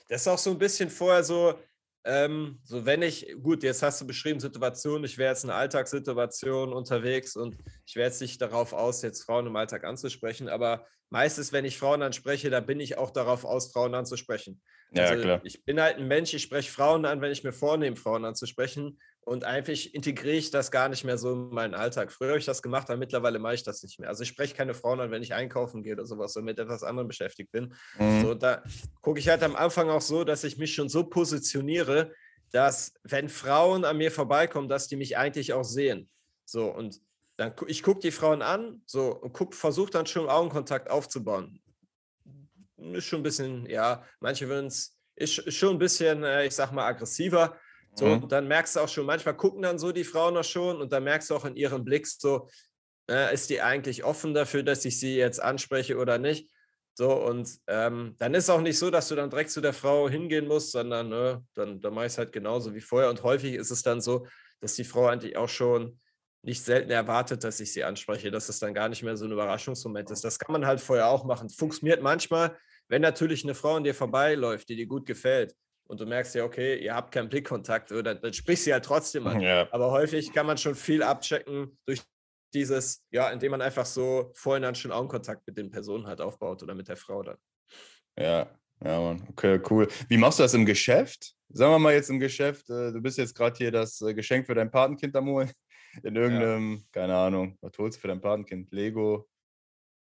Das 0.08 0.20
ist 0.22 0.28
auch 0.28 0.38
so 0.38 0.50
ein 0.50 0.58
bisschen 0.58 0.90
vorher 0.90 1.24
so, 1.24 1.58
ähm, 2.04 2.60
so 2.62 2.86
wenn 2.86 3.02
ich, 3.02 3.34
gut, 3.42 3.62
jetzt 3.62 3.82
hast 3.82 4.00
du 4.00 4.06
beschrieben, 4.06 4.38
Situation, 4.38 5.02
ich 5.04 5.18
wäre 5.18 5.32
jetzt 5.32 5.44
in 5.44 5.50
Alltagssituation 5.50 6.72
unterwegs 6.72 7.34
und 7.34 7.56
ich 7.84 7.96
wäre 7.96 8.06
jetzt 8.06 8.20
nicht 8.20 8.40
darauf 8.40 8.72
aus, 8.72 9.02
jetzt 9.02 9.24
Frauen 9.24 9.46
im 9.46 9.56
Alltag 9.56 9.84
anzusprechen, 9.84 10.48
aber 10.48 10.86
meistens, 11.10 11.52
wenn 11.52 11.64
ich 11.64 11.78
Frauen 11.78 12.02
anspreche, 12.02 12.50
da 12.50 12.60
bin 12.60 12.78
ich 12.78 12.98
auch 12.98 13.10
darauf 13.10 13.44
aus, 13.44 13.72
Frauen 13.72 13.94
anzusprechen. 13.94 14.62
Also 14.94 15.14
ja, 15.14 15.20
klar. 15.20 15.40
Ich 15.42 15.64
bin 15.64 15.80
halt 15.80 15.96
ein 15.96 16.06
Mensch, 16.06 16.32
ich 16.32 16.42
spreche 16.42 16.70
Frauen 16.70 17.04
an, 17.06 17.20
wenn 17.20 17.32
ich 17.32 17.42
mir 17.42 17.52
vornehme, 17.52 17.96
Frauen 17.96 18.24
anzusprechen. 18.24 19.00
Und 19.28 19.42
eigentlich 19.42 19.92
integriere 19.92 20.36
ich 20.36 20.52
das 20.52 20.70
gar 20.70 20.88
nicht 20.88 21.02
mehr 21.02 21.18
so 21.18 21.32
in 21.32 21.48
meinen 21.48 21.74
Alltag. 21.74 22.12
Früher 22.12 22.28
habe 22.28 22.38
ich 22.38 22.44
das 22.44 22.62
gemacht, 22.62 22.88
aber 22.88 22.96
mittlerweile 22.96 23.40
mache 23.40 23.56
ich 23.56 23.64
das 23.64 23.82
nicht 23.82 23.98
mehr. 23.98 24.08
Also 24.08 24.22
ich 24.22 24.28
spreche 24.28 24.54
keine 24.54 24.72
Frauen 24.72 25.00
an, 25.00 25.10
wenn 25.10 25.20
ich 25.20 25.34
einkaufen 25.34 25.82
gehe 25.82 25.94
oder 25.94 26.06
sowas 26.06 26.36
und 26.36 26.44
mit 26.44 26.60
etwas 26.60 26.84
anderem 26.84 27.08
beschäftigt 27.08 27.50
bin. 27.50 27.74
Mhm. 27.98 28.22
So, 28.22 28.34
da 28.34 28.62
gucke 29.02 29.18
ich 29.18 29.28
halt 29.28 29.42
am 29.42 29.56
Anfang 29.56 29.90
auch 29.90 30.00
so, 30.00 30.22
dass 30.22 30.44
ich 30.44 30.58
mich 30.58 30.72
schon 30.72 30.88
so 30.88 31.02
positioniere, 31.02 32.12
dass 32.52 32.94
wenn 33.02 33.28
Frauen 33.28 33.84
an 33.84 33.96
mir 33.96 34.12
vorbeikommen, 34.12 34.68
dass 34.68 34.86
die 34.86 34.94
mich 34.94 35.16
eigentlich 35.16 35.52
auch 35.52 35.64
sehen. 35.64 36.08
So, 36.44 36.72
und 36.72 37.00
dann 37.36 37.52
ich 37.66 37.82
gucke 37.82 37.98
die 37.98 38.12
Frauen 38.12 38.42
an, 38.42 38.80
so 38.86 39.12
und 39.12 39.56
versuche 39.56 39.90
dann 39.90 40.06
schon 40.06 40.28
Augenkontakt 40.28 40.88
aufzubauen. 40.88 41.60
Ist 42.76 43.06
schon 43.06 43.20
ein 43.20 43.24
bisschen, 43.24 43.66
ja, 43.66 44.04
manche 44.20 44.48
würden 44.48 44.68
es, 44.68 44.96
ist 45.16 45.52
schon 45.52 45.74
ein 45.74 45.78
bisschen, 45.80 46.22
äh, 46.22 46.46
ich 46.46 46.54
sag 46.54 46.70
mal, 46.70 46.86
aggressiver. 46.86 47.58
So, 47.98 48.06
mhm. 48.06 48.24
und 48.24 48.32
dann 48.32 48.46
merkst 48.46 48.76
du 48.76 48.80
auch 48.80 48.88
schon, 48.88 49.06
manchmal 49.06 49.36
gucken 49.36 49.62
dann 49.62 49.78
so 49.78 49.90
die 49.90 50.04
Frauen 50.04 50.34
noch 50.34 50.44
schon 50.44 50.80
und 50.80 50.92
dann 50.92 51.04
merkst 51.04 51.30
du 51.30 51.34
auch 51.34 51.46
in 51.46 51.56
ihrem 51.56 51.82
Blick 51.82 52.06
so, 52.06 52.48
äh, 53.10 53.32
ist 53.32 53.48
die 53.48 53.62
eigentlich 53.62 54.04
offen 54.04 54.34
dafür, 54.34 54.62
dass 54.62 54.84
ich 54.84 55.00
sie 55.00 55.16
jetzt 55.16 55.40
anspreche 55.40 55.96
oder 55.96 56.18
nicht? 56.18 56.50
So, 56.94 57.12
und 57.12 57.48
ähm, 57.66 58.14
dann 58.18 58.34
ist 58.34 58.50
auch 58.50 58.60
nicht 58.60 58.78
so, 58.78 58.90
dass 58.90 59.08
du 59.08 59.14
dann 59.14 59.30
direkt 59.30 59.50
zu 59.50 59.60
der 59.60 59.72
Frau 59.72 60.08
hingehen 60.08 60.46
musst, 60.46 60.72
sondern 60.72 61.08
ne, 61.08 61.44
dann, 61.54 61.80
dann 61.80 61.94
mache 61.94 62.06
ich 62.06 62.12
es 62.12 62.18
halt 62.18 62.32
genauso 62.32 62.74
wie 62.74 62.80
vorher. 62.80 63.10
Und 63.10 63.22
häufig 63.22 63.54
ist 63.54 63.70
es 63.70 63.82
dann 63.82 64.00
so, 64.00 64.26
dass 64.60 64.74
die 64.74 64.84
Frau 64.84 65.06
eigentlich 65.06 65.36
auch 65.36 65.48
schon 65.48 65.98
nicht 66.42 66.64
selten 66.64 66.90
erwartet, 66.90 67.44
dass 67.44 67.60
ich 67.60 67.72
sie 67.72 67.84
anspreche, 67.84 68.30
dass 68.30 68.48
es 68.48 68.60
dann 68.60 68.72
gar 68.72 68.88
nicht 68.88 69.02
mehr 69.02 69.16
so 69.16 69.24
ein 69.24 69.32
Überraschungsmoment 69.32 70.10
ist. 70.10 70.24
Das 70.24 70.38
kann 70.38 70.52
man 70.52 70.66
halt 70.66 70.80
vorher 70.80 71.08
auch 71.08 71.24
machen. 71.24 71.50
Funktioniert 71.50 72.02
manchmal, 72.02 72.56
wenn 72.88 73.02
natürlich 73.02 73.44
eine 73.44 73.54
Frau 73.54 73.74
an 73.74 73.84
dir 73.84 73.94
vorbeiläuft, 73.94 74.68
die 74.68 74.76
dir 74.76 74.86
gut 74.86 75.06
gefällt 75.06 75.54
und 75.86 76.00
du 76.00 76.06
merkst 76.06 76.34
ja, 76.34 76.44
okay, 76.44 76.78
ihr 76.78 76.94
habt 76.94 77.12
keinen 77.12 77.28
Blickkontakt, 77.28 77.92
oder 77.92 78.14
dann 78.14 78.32
sprichst 78.32 78.66
du 78.66 78.70
ja 78.70 78.80
trotzdem 78.80 79.26
an. 79.26 79.40
Ja. 79.40 79.68
Aber 79.72 79.90
häufig 79.90 80.32
kann 80.32 80.46
man 80.46 80.58
schon 80.58 80.74
viel 80.74 81.02
abchecken 81.02 81.78
durch 81.86 82.02
dieses, 82.54 83.04
ja, 83.10 83.30
indem 83.30 83.52
man 83.52 83.62
einfach 83.62 83.86
so 83.86 84.30
vorhin 84.34 84.62
dann 84.62 84.74
schon 84.74 84.92
Augenkontakt 84.92 85.46
mit 85.46 85.58
den 85.58 85.70
Personen 85.70 86.06
halt 86.06 86.20
aufbaut 86.20 86.62
oder 86.62 86.74
mit 86.74 86.88
der 86.88 86.96
Frau 86.96 87.22
dann. 87.22 87.36
Ja, 88.18 88.48
ja, 88.84 89.00
Mann. 89.00 89.26
Okay, 89.30 89.60
cool. 89.70 89.88
Wie 90.08 90.16
machst 90.16 90.38
du 90.38 90.42
das 90.42 90.54
im 90.54 90.66
Geschäft? 90.66 91.34
Sagen 91.48 91.72
wir 91.72 91.78
mal 91.78 91.94
jetzt 91.94 92.10
im 92.10 92.18
Geschäft, 92.18 92.68
äh, 92.70 92.92
du 92.92 93.00
bist 93.00 93.18
jetzt 93.18 93.34
gerade 93.34 93.56
hier 93.56 93.70
das 93.70 94.00
äh, 94.00 94.14
Geschenk 94.14 94.46
für 94.46 94.54
dein 94.54 94.70
Patenkind 94.70 95.14
am 95.16 95.28
Holen. 95.28 95.50
In 96.02 96.14
irgendeinem, 96.14 96.74
ja. 96.74 96.82
keine 96.92 97.16
Ahnung, 97.16 97.56
was 97.60 97.72
holst 97.78 97.96
du 97.96 98.00
für 98.02 98.08
dein 98.08 98.20
Patenkind? 98.20 98.70
Lego, 98.72 99.28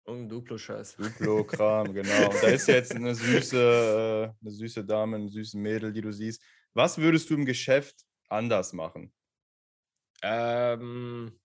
Irgendein 0.08 0.31
Duplo-Scheiß. 0.31 0.96
Duplo-Kram, 0.96 1.93
genau. 1.93 2.31
Und 2.31 2.43
da 2.43 2.49
ist 2.49 2.66
jetzt 2.66 2.94
eine 2.94 3.14
süße, 3.14 4.32
äh, 4.32 4.43
eine 4.43 4.50
süße 4.50 4.82
Dame, 4.82 5.16
ein 5.16 5.28
süßes 5.28 5.52
Mädel, 5.55 5.93
die 5.93 6.00
du 6.00 6.10
siehst. 6.12 6.43
Was 6.72 6.96
würdest 6.96 7.28
du 7.28 7.34
im 7.34 7.44
Geschäft 7.44 7.94
anders 8.31 8.72
machen? 8.72 9.12
Ähm, 10.22 11.38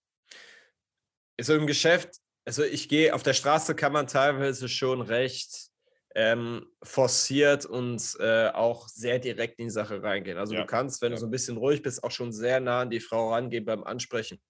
also 1.37 1.55
im 1.55 1.67
Geschäft, 1.67 2.15
also 2.45 2.63
ich 2.63 2.87
gehe, 2.87 3.13
auf 3.13 3.21
der 3.21 3.33
Straße 3.33 3.75
kann 3.75 3.91
man 3.91 4.07
teilweise 4.07 4.69
schon 4.69 5.01
recht 5.01 5.69
ähm, 6.15 6.65
forciert 6.81 7.65
und 7.65 8.15
äh, 8.21 8.47
auch 8.47 8.87
sehr 8.87 9.19
direkt 9.19 9.59
in 9.59 9.65
die 9.65 9.71
Sache 9.71 10.01
reingehen. 10.01 10.37
Also 10.37 10.53
ja. 10.53 10.61
du 10.61 10.67
kannst, 10.67 11.01
wenn 11.01 11.11
ja. 11.11 11.15
du 11.15 11.19
so 11.19 11.27
ein 11.27 11.31
bisschen 11.31 11.57
ruhig 11.57 11.81
bist, 11.81 12.01
auch 12.01 12.11
schon 12.11 12.31
sehr 12.31 12.61
nah 12.61 12.81
an 12.81 12.89
die 12.89 13.01
Frau 13.01 13.33
rangehen 13.33 13.65
beim 13.65 13.83
Ansprechen. 13.83 14.41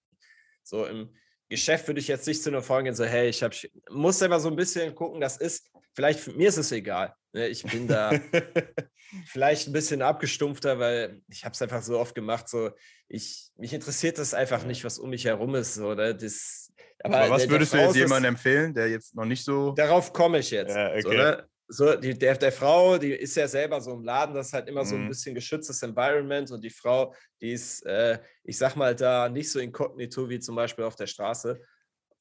So 0.62 0.86
im 0.86 1.12
Geschäft 1.54 1.86
würde 1.86 2.00
ich 2.00 2.08
jetzt 2.08 2.26
nicht 2.26 2.42
zu 2.42 2.50
einer 2.50 2.62
Frau 2.62 2.82
gehen, 2.82 2.94
so, 2.94 3.04
hey, 3.04 3.28
ich 3.28 3.42
habe, 3.42 3.54
muss 3.90 4.20
immer 4.22 4.40
so 4.40 4.48
ein 4.48 4.56
bisschen 4.56 4.94
gucken, 4.94 5.20
das 5.20 5.36
ist, 5.36 5.70
vielleicht, 5.94 6.36
mir 6.36 6.48
ist 6.48 6.56
es 6.56 6.72
egal. 6.72 7.14
Ne? 7.32 7.48
Ich 7.48 7.62
bin 7.62 7.86
da 7.86 8.10
vielleicht 9.26 9.68
ein 9.68 9.72
bisschen 9.72 10.02
abgestumpfter, 10.02 10.78
weil 10.78 11.22
ich 11.28 11.44
habe 11.44 11.52
es 11.52 11.62
einfach 11.62 11.82
so 11.82 11.98
oft 11.98 12.14
gemacht, 12.14 12.48
so, 12.48 12.70
ich, 13.08 13.50
mich 13.56 13.72
interessiert 13.72 14.18
das 14.18 14.34
einfach 14.34 14.64
nicht, 14.64 14.84
was 14.84 14.98
um 14.98 15.10
mich 15.10 15.24
herum 15.24 15.54
ist, 15.54 15.78
oder 15.78 16.14
das, 16.14 16.72
aber, 17.02 17.18
aber 17.18 17.30
was 17.30 17.42
der, 17.42 17.50
würdest 17.50 17.74
der 17.74 17.80
du 17.80 17.86
jetzt 17.86 17.96
jemandem 17.96 18.34
empfehlen, 18.34 18.74
der 18.74 18.88
jetzt 18.88 19.14
noch 19.14 19.26
nicht 19.26 19.44
so. 19.44 19.72
Darauf 19.72 20.12
komme 20.12 20.38
ich 20.38 20.50
jetzt. 20.50 20.74
Ja, 20.74 20.88
okay. 20.90 21.02
so, 21.02 21.10
ne? 21.10 21.48
So 21.68 21.94
die, 21.96 22.18
der, 22.18 22.36
der 22.36 22.52
Frau, 22.52 22.98
die 22.98 23.12
ist 23.12 23.36
ja 23.36 23.48
selber 23.48 23.80
so 23.80 23.92
im 23.92 24.04
Laden, 24.04 24.34
das 24.34 24.48
ist 24.48 24.52
halt 24.52 24.68
immer 24.68 24.84
so 24.84 24.96
ein 24.96 25.04
mhm. 25.04 25.08
bisschen 25.08 25.34
geschütztes 25.34 25.82
Environment 25.82 26.50
und 26.50 26.62
die 26.62 26.70
Frau, 26.70 27.14
die 27.40 27.52
ist, 27.52 27.84
äh, 27.86 28.18
ich 28.42 28.58
sag 28.58 28.76
mal, 28.76 28.94
da 28.94 29.28
nicht 29.28 29.50
so 29.50 29.58
inkognito 29.58 30.28
wie 30.28 30.40
zum 30.40 30.56
Beispiel 30.56 30.84
auf 30.84 30.96
der 30.96 31.06
Straße. 31.06 31.60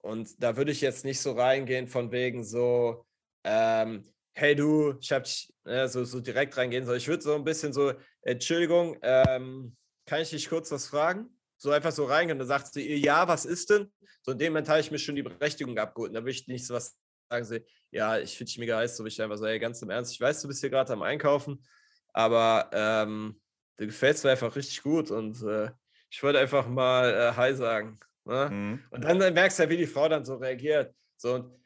Und 0.01 0.41
da 0.41 0.55
würde 0.55 0.71
ich 0.71 0.81
jetzt 0.81 1.05
nicht 1.05 1.19
so 1.19 1.33
reingehen 1.33 1.87
von 1.87 2.11
wegen 2.11 2.43
so, 2.43 3.05
ähm, 3.43 4.03
hey 4.33 4.55
du, 4.55 4.95
ich 4.99 5.11
hab 5.11 5.23
dich, 5.23 5.53
äh, 5.65 5.87
so, 5.87 6.03
so 6.03 6.19
direkt 6.19 6.57
reingehen, 6.57 6.83
sondern 6.83 6.97
ich 6.97 7.07
würde 7.07 7.23
so 7.23 7.35
ein 7.35 7.43
bisschen 7.43 7.73
so, 7.73 7.93
Entschuldigung, 8.21 8.97
ähm, 9.01 9.75
kann 10.05 10.21
ich 10.21 10.31
dich 10.31 10.49
kurz 10.49 10.71
was 10.71 10.87
fragen? 10.87 11.29
So 11.57 11.71
einfach 11.71 11.91
so 11.91 12.05
reingehen, 12.05 12.39
dann 12.39 12.47
sagt 12.47 12.73
sie, 12.73 12.95
ja, 12.95 13.27
was 13.27 13.45
ist 13.45 13.69
denn? 13.69 13.91
So 14.21 14.31
in 14.31 14.37
dem 14.37 14.53
Moment 14.53 14.69
habe 14.69 14.79
ich 14.79 14.91
mir 14.91 14.99
schon 14.99 15.15
die 15.15 15.23
Berechtigung 15.23 15.77
abgeholt. 15.77 16.13
Da 16.13 16.19
würde 16.19 16.31
ich 16.31 16.47
nicht 16.47 16.65
so 16.65 16.73
was 16.73 16.97
sagen 17.33 17.45
sie, 17.45 17.65
ja, 17.91 18.19
ich 18.19 18.37
finde 18.37 18.49
dich 18.49 18.59
mega 18.59 18.77
heiß, 18.77 18.95
so 18.95 19.03
wie 19.03 19.07
ich 19.07 19.21
einfach 19.21 19.37
so, 19.37 19.45
ey, 19.45 19.59
ganz 19.59 19.81
im 19.81 19.89
Ernst, 19.89 20.13
ich 20.13 20.21
weiß, 20.21 20.41
du 20.41 20.47
bist 20.47 20.61
hier 20.61 20.69
gerade 20.69 20.93
am 20.93 21.01
Einkaufen, 21.01 21.63
aber 22.13 22.69
ähm, 22.73 23.41
du 23.77 23.87
gefällst 23.87 24.23
mir 24.23 24.31
einfach 24.31 24.55
richtig 24.55 24.83
gut 24.83 25.09
und 25.09 25.41
äh, 25.43 25.71
ich 26.09 26.21
wollte 26.21 26.39
einfach 26.39 26.67
mal 26.67 27.11
äh, 27.11 27.35
Hi 27.35 27.55
sagen. 27.55 27.99
Ne? 28.25 28.49
Mhm. 28.51 28.83
Und 28.91 29.03
dann, 29.03 29.19
dann, 29.19 29.33
merkst 29.33 29.57
du 29.57 29.63
ja, 29.63 29.69
wie 29.69 29.77
die 29.77 29.87
Frau 29.87 30.07
dann 30.07 30.25
so 30.25 30.35
reagiert. 30.35 30.93
So, 31.17 31.33
und 31.33 31.59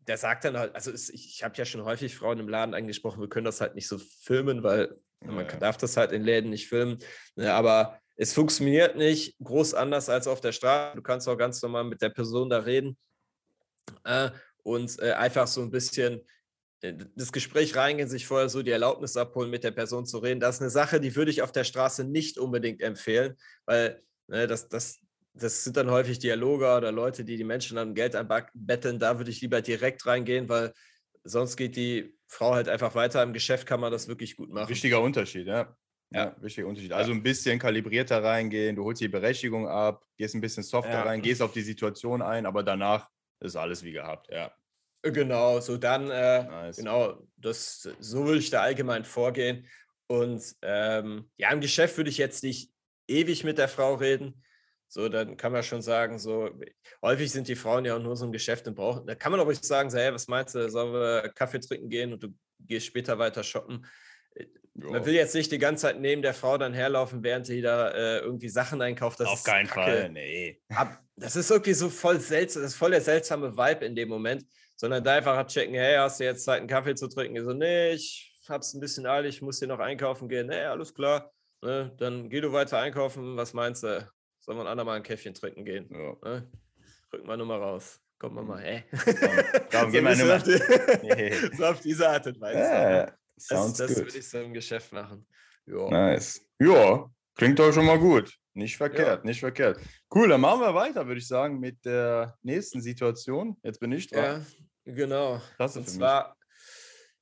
der 0.00 0.18
sagt 0.18 0.44
dann 0.44 0.58
halt, 0.58 0.74
also 0.74 0.90
es, 0.90 1.08
ich, 1.08 1.26
ich 1.28 1.44
habe 1.44 1.56
ja 1.56 1.64
schon 1.64 1.84
häufig 1.84 2.16
Frauen 2.16 2.40
im 2.40 2.48
Laden 2.48 2.74
angesprochen, 2.74 3.20
wir 3.20 3.28
können 3.28 3.46
das 3.46 3.60
halt 3.60 3.74
nicht 3.74 3.88
so 3.88 3.98
filmen, 3.98 4.62
weil 4.62 4.96
ja. 5.24 5.30
man 5.30 5.46
darf 5.60 5.76
das 5.76 5.96
halt 5.96 6.10
in 6.10 6.22
Läden 6.22 6.50
nicht 6.50 6.68
filmen. 6.68 6.98
Ne? 7.36 7.52
Aber 7.52 7.98
es 8.16 8.32
funktioniert 8.32 8.96
nicht 8.96 9.36
groß 9.38 9.74
anders 9.74 10.08
als 10.08 10.26
auf 10.26 10.40
der 10.40 10.52
Straße. 10.52 10.96
Du 10.96 11.02
kannst 11.02 11.28
auch 11.28 11.36
ganz 11.36 11.62
normal 11.62 11.84
mit 11.84 12.02
der 12.02 12.10
Person 12.10 12.50
da 12.50 12.58
reden. 12.58 12.96
Äh, 14.04 14.30
und 14.64 14.98
äh, 15.00 15.12
einfach 15.12 15.46
so 15.46 15.62
ein 15.62 15.70
bisschen 15.70 16.22
äh, 16.80 16.94
das 17.14 17.32
Gespräch 17.32 17.76
reingehen, 17.76 18.08
sich 18.08 18.26
vorher 18.26 18.48
so 18.48 18.62
die 18.62 18.72
Erlaubnis 18.72 19.16
abholen, 19.16 19.50
mit 19.50 19.62
der 19.62 19.70
Person 19.70 20.06
zu 20.06 20.18
reden. 20.18 20.40
Das 20.40 20.56
ist 20.56 20.62
eine 20.62 20.70
Sache, 20.70 21.00
die 21.00 21.14
würde 21.14 21.30
ich 21.30 21.42
auf 21.42 21.52
der 21.52 21.64
Straße 21.64 22.04
nicht 22.04 22.38
unbedingt 22.38 22.82
empfehlen, 22.82 23.36
weil 23.66 24.02
ne, 24.26 24.48
das, 24.48 24.68
das, 24.68 25.00
das 25.34 25.62
sind 25.64 25.76
dann 25.76 25.90
häufig 25.90 26.18
Dialoge 26.18 26.74
oder 26.74 26.90
Leute, 26.90 27.24
die 27.24 27.36
die 27.36 27.44
Menschen 27.44 27.78
an 27.78 27.94
Geld 27.94 28.16
anbetteln. 28.16 28.98
Da 28.98 29.18
würde 29.18 29.30
ich 29.30 29.40
lieber 29.40 29.62
direkt 29.62 30.06
reingehen, 30.06 30.48
weil 30.48 30.72
sonst 31.24 31.56
geht 31.56 31.76
die 31.76 32.16
Frau 32.26 32.54
halt 32.54 32.68
einfach 32.68 32.94
weiter. 32.94 33.22
Im 33.22 33.32
Geschäft 33.32 33.66
kann 33.66 33.80
man 33.80 33.92
das 33.92 34.08
wirklich 34.08 34.36
gut 34.36 34.50
machen. 34.50 34.68
Wichtiger 34.68 35.00
Unterschied, 35.00 35.46
ja. 35.46 35.76
Ja, 36.10 36.24
ja 36.24 36.36
wichtiger 36.40 36.68
Unterschied. 36.68 36.92
Also 36.92 37.12
ein 37.12 37.22
bisschen 37.22 37.58
kalibrierter 37.58 38.22
reingehen, 38.22 38.76
du 38.76 38.84
holst 38.84 39.00
die 39.00 39.08
Berechtigung 39.08 39.68
ab, 39.68 40.04
gehst 40.16 40.34
ein 40.34 40.40
bisschen 40.40 40.62
softer 40.62 40.90
ja. 40.90 41.02
rein, 41.02 41.22
gehst 41.22 41.42
auf 41.42 41.52
die 41.52 41.62
Situation 41.62 42.22
ein, 42.22 42.46
aber 42.46 42.62
danach 42.62 43.08
ist 43.40 43.56
alles 43.56 43.82
wie 43.82 43.92
gehabt, 43.92 44.28
ja. 44.30 44.52
Genau, 45.02 45.60
so 45.60 45.76
dann, 45.76 46.10
äh, 46.10 46.44
nice. 46.44 46.76
genau, 46.76 47.26
das, 47.36 47.88
so 48.00 48.24
würde 48.24 48.38
ich 48.38 48.48
da 48.48 48.62
allgemein 48.62 49.04
vorgehen. 49.04 49.68
Und 50.06 50.42
ähm, 50.62 51.30
ja, 51.36 51.50
im 51.50 51.60
Geschäft 51.60 51.96
würde 51.96 52.10
ich 52.10 52.18
jetzt 52.18 52.42
nicht 52.42 52.70
ewig 53.06 53.44
mit 53.44 53.58
der 53.58 53.68
Frau 53.68 53.94
reden. 53.94 54.42
So, 54.88 55.08
dann 55.08 55.36
kann 55.36 55.52
man 55.52 55.62
schon 55.62 55.82
sagen, 55.82 56.18
so 56.18 56.50
häufig 57.02 57.30
sind 57.32 57.48
die 57.48 57.56
Frauen 57.56 57.84
ja 57.84 57.96
auch 57.96 58.02
nur 58.02 58.16
so 58.16 58.26
im 58.26 58.32
Geschäft 58.32 58.66
und 58.68 58.76
brauchen. 58.76 59.06
Da 59.06 59.14
kann 59.14 59.32
man 59.32 59.40
auch 59.40 59.46
ruhig 59.46 59.60
sagen, 59.60 59.90
so, 59.90 59.98
hey, 59.98 60.12
was 60.12 60.28
meinst 60.28 60.54
du, 60.54 60.70
sollen 60.70 60.92
wir 60.92 61.32
Kaffee 61.34 61.58
trinken 61.58 61.88
gehen 61.88 62.12
und 62.12 62.22
du 62.22 62.28
gehst 62.60 62.86
später 62.86 63.18
weiter 63.18 63.42
shoppen? 63.42 63.84
Jo. 64.76 64.90
Man 64.90 65.06
will 65.06 65.14
jetzt 65.14 65.34
nicht 65.34 65.52
die 65.52 65.58
ganze 65.58 65.82
Zeit 65.82 66.00
neben 66.00 66.20
der 66.20 66.34
Frau 66.34 66.58
dann 66.58 66.74
herlaufen, 66.74 67.22
während 67.22 67.46
sie 67.46 67.62
da 67.62 67.90
äh, 67.90 68.18
irgendwie 68.18 68.48
Sachen 68.48 68.82
einkauft. 68.82 69.20
Das 69.20 69.28
Auf 69.28 69.44
keinen 69.44 69.68
Kacke. 69.68 69.90
Fall, 69.90 70.10
nee. 70.10 70.60
Ab, 70.68 71.00
das 71.16 71.36
ist 71.36 71.50
irgendwie 71.50 71.74
so 71.74 71.88
voll 71.88 72.18
seltsam, 72.18 72.62
das 72.62 72.72
ist 72.72 72.78
voll 72.78 72.90
der 72.90 73.00
seltsame 73.00 73.56
Vibe 73.56 73.84
in 73.84 73.94
dem 73.94 74.08
Moment, 74.08 74.44
sondern 74.74 75.04
da 75.04 75.14
einfach 75.14 75.36
abchecken, 75.36 75.74
hey, 75.74 75.96
hast 75.96 76.18
du 76.18 76.24
jetzt 76.24 76.44
Zeit, 76.44 76.58
einen 76.58 76.68
Kaffee 76.68 76.96
zu 76.96 77.06
trinken? 77.06 77.36
Ich 77.36 77.44
so, 77.44 77.52
nee, 77.52 77.92
ich 77.92 78.34
hab's 78.48 78.74
ein 78.74 78.80
bisschen 78.80 79.06
eilig, 79.06 79.36
ich 79.36 79.42
muss 79.42 79.60
hier 79.60 79.68
noch 79.68 79.78
einkaufen 79.78 80.28
gehen. 80.28 80.48
Nee, 80.48 80.64
alles 80.64 80.92
klar. 80.92 81.32
Ne, 81.62 81.92
dann 81.98 82.28
geh 82.28 82.40
du 82.40 82.52
weiter 82.52 82.78
einkaufen. 82.78 83.36
Was 83.36 83.54
meinst 83.54 83.84
du? 83.84 84.06
Sollen 84.40 84.58
wir 84.58 84.64
ein 84.64 84.68
andermal 84.68 84.96
ein 84.96 85.02
Käffchen 85.04 85.34
trinken 85.34 85.64
gehen? 85.64 85.88
Ja. 85.90 86.16
Ne? 86.28 86.50
Rücken 87.12 87.28
wir 87.28 87.36
nur 87.36 87.46
mal 87.46 87.58
raus. 87.60 88.00
Kommt 88.18 88.34
mal 88.34 88.42
mal, 88.42 88.60
hä? 88.60 88.84
Darum 89.70 89.92
gehen 89.92 90.04
wir 90.04 90.16
nur 90.16 90.26
mal. 90.26 91.56
So 91.56 91.64
auf 91.64 91.80
diese 91.80 92.08
Art 92.08 92.26
und 92.26 92.40
Weise. 92.40 92.58
Ja, 92.58 93.12
das, 93.36 93.74
das 93.74 93.96
würde 93.96 94.18
ich 94.18 94.28
so 94.28 94.40
im 94.40 94.54
Geschäft 94.54 94.92
machen. 94.92 95.26
Jo. 95.66 95.88
Nice. 95.90 96.40
Ja, 96.58 97.08
klingt 97.34 97.58
doch 97.58 97.72
schon 97.72 97.86
mal 97.86 97.98
gut. 97.98 98.32
Nicht 98.52 98.76
verkehrt, 98.76 99.20
ja. 99.20 99.24
nicht 99.24 99.40
verkehrt. 99.40 99.80
Cool, 100.14 100.28
dann 100.28 100.40
machen 100.40 100.60
wir 100.60 100.74
weiter, 100.74 101.06
würde 101.06 101.18
ich 101.18 101.26
sagen, 101.26 101.58
mit 101.58 101.84
der 101.84 102.38
nächsten 102.42 102.80
Situation. 102.80 103.56
Jetzt 103.62 103.80
bin 103.80 103.90
ich 103.90 104.08
dran. 104.08 104.46
Ja, 104.84 104.92
genau. 104.92 105.40
Das 105.58 105.76
und 105.76 105.88
zwar, 105.88 106.36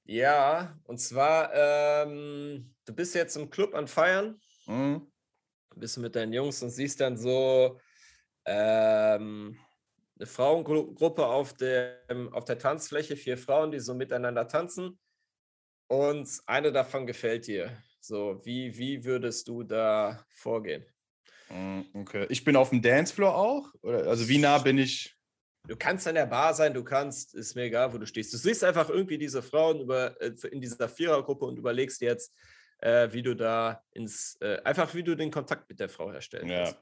mich. 0.04 0.16
ja, 0.16 0.76
und 0.84 0.98
zwar, 0.98 1.50
ähm, 1.54 2.74
du 2.84 2.94
bist 2.94 3.14
jetzt 3.14 3.36
im 3.36 3.48
Club 3.48 3.74
an 3.74 3.88
Feiern. 3.88 4.38
Mhm 4.66 5.06
bist 5.76 5.98
mit 5.98 6.16
deinen 6.16 6.32
Jungs 6.32 6.62
und 6.62 6.70
siehst 6.70 7.00
dann 7.00 7.16
so 7.16 7.80
ähm, 8.44 9.58
eine 10.18 10.26
Frauengruppe 10.26 11.26
auf, 11.26 11.54
dem, 11.54 12.32
auf 12.32 12.44
der 12.44 12.58
Tanzfläche, 12.58 13.16
vier 13.16 13.38
Frauen, 13.38 13.70
die 13.70 13.80
so 13.80 13.94
miteinander 13.94 14.46
tanzen 14.48 14.98
und 15.92 16.40
eine 16.46 16.72
davon 16.72 17.06
gefällt 17.06 17.46
dir. 17.46 17.76
So, 18.00 18.40
wie, 18.44 18.78
wie 18.78 19.04
würdest 19.04 19.46
du 19.46 19.62
da 19.62 20.24
vorgehen? 20.30 20.86
Hm, 21.48 21.84
okay. 21.92 22.24
Ich 22.30 22.42
bin 22.44 22.56
auf 22.56 22.70
dem 22.70 22.80
Dancefloor 22.80 23.36
auch? 23.36 23.74
Oder, 23.82 24.06
also 24.06 24.26
wie 24.26 24.38
nah 24.38 24.56
bin 24.56 24.78
ich? 24.78 25.14
Du 25.68 25.76
kannst 25.76 26.08
an 26.08 26.14
der 26.14 26.24
Bar 26.24 26.54
sein, 26.54 26.72
du 26.72 26.82
kannst, 26.82 27.34
ist 27.34 27.54
mir 27.54 27.64
egal, 27.64 27.92
wo 27.92 27.98
du 27.98 28.06
stehst. 28.06 28.32
Du 28.32 28.38
siehst 28.38 28.64
einfach 28.64 28.88
irgendwie 28.88 29.18
diese 29.18 29.42
Frauen 29.42 29.80
über, 29.80 30.18
äh, 30.22 30.32
in 30.50 30.62
dieser 30.62 30.88
Vierergruppe 30.88 31.44
und 31.44 31.58
überlegst 31.58 32.00
jetzt, 32.00 32.34
äh, 32.78 33.12
wie 33.12 33.22
du 33.22 33.36
da 33.36 33.82
ins, 33.92 34.38
äh, 34.40 34.62
einfach 34.64 34.94
wie 34.94 35.02
du 35.02 35.14
den 35.14 35.30
Kontakt 35.30 35.68
mit 35.68 35.78
der 35.78 35.90
Frau 35.90 36.10
herstellen 36.10 36.48
ja. 36.48 36.74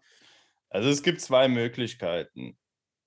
Also 0.68 0.88
es 0.88 1.02
gibt 1.02 1.20
zwei 1.20 1.48
Möglichkeiten. 1.48 2.56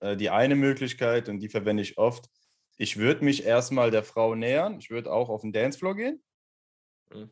Äh, 0.01 0.17
die 0.17 0.29
eine 0.29 0.55
Möglichkeit, 0.55 1.29
und 1.29 1.39
die 1.39 1.47
verwende 1.47 1.81
ich 1.81 1.97
oft, 1.97 2.29
ich 2.77 2.97
würde 2.97 3.23
mich 3.23 3.45
erstmal 3.45 3.91
der 3.91 4.03
Frau 4.03 4.35
nähern, 4.35 4.79
ich 4.79 4.89
würde 4.89 5.11
auch 5.11 5.29
auf 5.29 5.41
den 5.41 5.53
Dancefloor 5.53 5.95
gehen 5.95 6.23
mhm. 7.11 7.29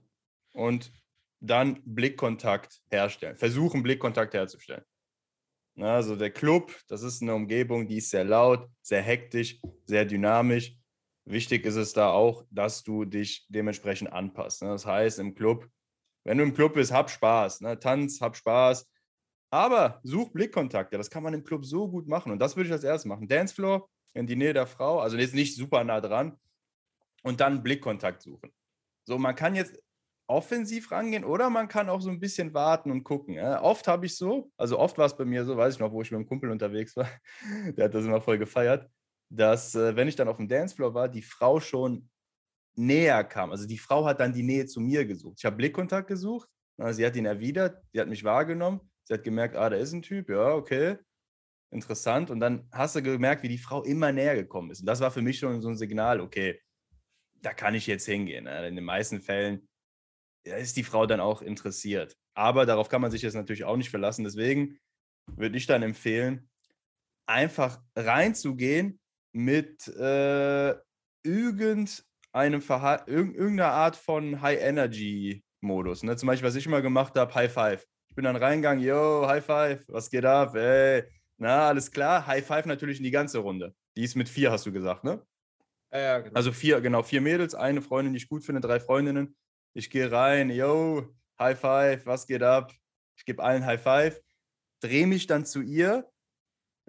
und 0.53 0.91
dann 1.39 1.81
Blickkontakt 1.85 2.81
herstellen, 2.89 3.37
versuchen 3.37 3.83
Blickkontakt 3.83 4.33
herzustellen. 4.33 4.83
Also 5.79 6.15
der 6.15 6.31
Club, 6.31 6.75
das 6.87 7.01
ist 7.01 7.21
eine 7.21 7.33
Umgebung, 7.33 7.87
die 7.87 7.97
ist 7.97 8.09
sehr 8.09 8.25
laut, 8.25 8.69
sehr 8.81 9.01
hektisch, 9.01 9.59
sehr 9.85 10.05
dynamisch. 10.05 10.75
Wichtig 11.25 11.65
ist 11.65 11.75
es 11.75 11.93
da 11.93 12.11
auch, 12.11 12.45
dass 12.51 12.83
du 12.83 13.05
dich 13.05 13.45
dementsprechend 13.47 14.11
anpasst. 14.11 14.61
Ne? 14.61 14.69
Das 14.69 14.85
heißt, 14.85 15.19
im 15.19 15.33
Club, 15.33 15.67
wenn 16.23 16.37
du 16.37 16.43
im 16.43 16.53
Club 16.53 16.73
bist, 16.73 16.91
hab 16.91 17.09
Spaß, 17.09 17.61
ne? 17.61 17.79
tanz, 17.79 18.19
hab 18.21 18.35
Spaß, 18.35 18.89
aber 19.49 19.99
such 20.03 20.31
Blickkontakte. 20.31 20.97
Das 20.97 21.09
kann 21.09 21.23
man 21.23 21.33
im 21.33 21.43
Club 21.43 21.65
so 21.65 21.89
gut 21.89 22.07
machen. 22.07 22.31
Und 22.31 22.39
das 22.39 22.55
würde 22.55 22.67
ich 22.67 22.73
als 22.73 22.83
erstes 22.83 23.05
machen. 23.05 23.27
Dancefloor 23.27 23.89
in 24.13 24.27
die 24.27 24.35
Nähe 24.35 24.53
der 24.53 24.67
Frau, 24.67 24.99
also 24.99 25.17
jetzt 25.17 25.33
nicht 25.33 25.55
super 25.55 25.83
nah 25.83 26.01
dran, 26.01 26.37
und 27.23 27.39
dann 27.39 27.63
Blickkontakt 27.63 28.21
suchen. 28.21 28.51
So, 29.07 29.17
man 29.17 29.35
kann 29.35 29.55
jetzt 29.55 29.79
offensiv 30.27 30.91
rangehen 30.91 31.25
oder 31.25 31.49
man 31.49 31.67
kann 31.67 31.89
auch 31.89 32.01
so 32.01 32.09
ein 32.09 32.19
bisschen 32.19 32.53
warten 32.53 32.89
und 32.89 33.03
gucken. 33.03 33.39
Oft 33.39 33.87
habe 33.87 34.05
ich 34.05 34.15
so, 34.15 34.51
also 34.57 34.79
oft 34.79 34.97
war 34.97 35.05
es 35.05 35.17
bei 35.17 35.25
mir 35.25 35.45
so, 35.45 35.57
weiß 35.57 35.75
ich 35.75 35.79
noch, 35.79 35.91
wo 35.91 36.01
ich 36.01 36.11
mit 36.11 36.19
einem 36.19 36.27
Kumpel 36.27 36.49
unterwegs 36.49 36.95
war, 36.95 37.09
der 37.75 37.85
hat 37.85 37.93
das 37.93 38.05
immer 38.05 38.21
voll 38.21 38.37
gefeiert 38.37 38.89
dass, 39.31 39.75
äh, 39.75 39.95
wenn 39.95 40.07
ich 40.07 40.15
dann 40.15 40.27
auf 40.27 40.37
dem 40.37 40.47
Dancefloor 40.47 40.93
war, 40.93 41.09
die 41.09 41.21
Frau 41.21 41.59
schon 41.59 42.09
näher 42.75 43.23
kam. 43.23 43.51
Also 43.51 43.67
die 43.67 43.77
Frau 43.77 44.05
hat 44.05 44.19
dann 44.19 44.33
die 44.33 44.43
Nähe 44.43 44.65
zu 44.65 44.79
mir 44.81 45.05
gesucht. 45.05 45.37
Ich 45.39 45.45
habe 45.45 45.55
Blickkontakt 45.55 46.07
gesucht, 46.07 46.49
sie 46.91 47.05
hat 47.05 47.15
ihn 47.15 47.25
erwidert, 47.25 47.81
sie 47.91 47.99
hat 47.99 48.07
mich 48.07 48.23
wahrgenommen, 48.23 48.79
sie 49.03 49.13
hat 49.13 49.23
gemerkt, 49.23 49.55
ah, 49.55 49.69
da 49.69 49.75
ist 49.75 49.93
ein 49.93 50.01
Typ, 50.01 50.29
ja, 50.29 50.53
okay, 50.53 50.97
interessant. 51.71 52.29
Und 52.29 52.39
dann 52.39 52.67
hast 52.71 52.95
du 52.95 53.01
gemerkt, 53.01 53.43
wie 53.43 53.49
die 53.49 53.57
Frau 53.57 53.83
immer 53.83 54.11
näher 54.11 54.35
gekommen 54.35 54.71
ist. 54.71 54.81
Und 54.81 54.85
das 54.85 54.99
war 54.99 55.11
für 55.11 55.21
mich 55.21 55.39
schon 55.39 55.61
so 55.61 55.69
ein 55.69 55.77
Signal, 55.77 56.19
okay, 56.19 56.61
da 57.41 57.53
kann 57.53 57.73
ich 57.73 57.87
jetzt 57.87 58.05
hingehen. 58.05 58.43
Ne? 58.43 58.67
In 58.67 58.75
den 58.75 58.85
meisten 58.85 59.21
Fällen 59.21 59.67
ist 60.43 60.77
die 60.77 60.83
Frau 60.83 61.05
dann 61.05 61.19
auch 61.19 61.41
interessiert. 61.41 62.15
Aber 62.33 62.65
darauf 62.65 62.89
kann 62.89 63.01
man 63.01 63.11
sich 63.11 63.21
jetzt 63.21 63.33
natürlich 63.33 63.63
auch 63.63 63.77
nicht 63.77 63.89
verlassen. 63.89 64.23
Deswegen 64.23 64.79
würde 65.27 65.57
ich 65.57 65.65
dann 65.65 65.83
empfehlen, 65.83 66.49
einfach 67.25 67.81
reinzugehen 67.95 68.99
mit 69.33 69.87
äh, 69.87 70.75
irgendeinem 71.23 72.03
irgendeiner 72.33 73.71
Art 73.71 73.95
von 73.95 74.41
High-Energy-Modus. 74.41 76.03
Ne? 76.03 76.15
Zum 76.15 76.27
Beispiel, 76.27 76.47
was 76.47 76.55
ich 76.55 76.65
immer 76.65 76.81
gemacht 76.81 77.15
habe, 77.15 77.33
High 77.35 77.51
Five. 77.51 77.85
Ich 78.07 78.15
bin 78.15 78.25
dann 78.25 78.35
reingegangen, 78.35 78.83
yo, 78.83 79.25
High 79.27 79.45
Five, 79.45 79.83
was 79.87 80.09
geht 80.09 80.25
ab? 80.25 80.55
Ey, 80.55 81.03
na, 81.41 81.67
alles 81.67 81.91
klar. 81.91 82.27
High 82.27 82.45
Five 82.45 82.65
natürlich 82.65 82.97
in 82.97 83.03
die 83.03 83.11
ganze 83.11 83.39
Runde. 83.39 83.73
Die 83.97 84.03
ist 84.03 84.15
mit 84.15 84.29
vier, 84.29 84.51
hast 84.51 84.65
du 84.65 84.71
gesagt, 84.71 85.03
ne? 85.03 85.25
Ja, 85.91 85.99
ja, 85.99 86.19
genau. 86.19 86.35
Also 86.35 86.51
vier, 86.51 86.81
genau, 86.81 87.03
vier 87.03 87.21
Mädels, 87.21 87.55
eine 87.55 87.81
Freundin, 87.81 88.13
die 88.13 88.17
ich 88.17 88.29
gut 88.29 88.45
finde, 88.45 88.61
drei 88.61 88.79
Freundinnen. 88.79 89.35
Ich 89.73 89.89
gehe 89.89 90.11
rein, 90.11 90.49
yo, 90.49 91.13
High 91.39 91.59
Five, 91.59 92.05
was 92.05 92.27
geht 92.27 92.43
ab? 92.43 92.73
Ich 93.17 93.25
gebe 93.25 93.43
allen 93.43 93.65
High 93.65 93.81
Five, 93.81 94.21
drehe 94.81 95.07
mich 95.07 95.27
dann 95.27 95.45
zu 95.45 95.61
ihr 95.61 96.11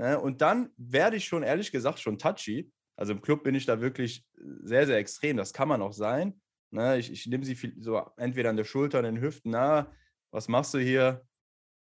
Ne? 0.03 0.19
Und 0.19 0.41
dann 0.41 0.71
werde 0.77 1.17
ich 1.17 1.25
schon, 1.25 1.43
ehrlich 1.43 1.71
gesagt, 1.71 2.01
schon 2.01 2.19
touchy. 2.19 2.71
Also 2.97 3.13
im 3.13 3.23
Club 3.23 3.45
bin 3.45 3.55
ich 3.55 3.67
da 3.67 3.81
wirklich 3.81 4.27
sehr, 4.35 4.87
sehr 4.87 4.99
extrem. 4.99 5.37
Das 5.37 5.53
kann 5.53 5.69
man 5.69 5.83
auch 5.83 5.93
sein. 5.93 6.41
Ne? 6.71 6.99
Ich, 6.99 7.11
ich 7.11 7.27
nehme 7.27 7.45
sie 7.45 7.55
viel, 7.55 7.75
so 7.81 8.03
entweder 8.17 8.51
an 8.51 8.57
der 8.57 8.65
Schulter, 8.65 8.99
an 8.99 9.05
den 9.05 9.21
Hüften. 9.21 9.51
Na, 9.51 9.93
was 10.31 10.49
machst 10.49 10.75
du 10.75 10.79
hier? 10.79 11.25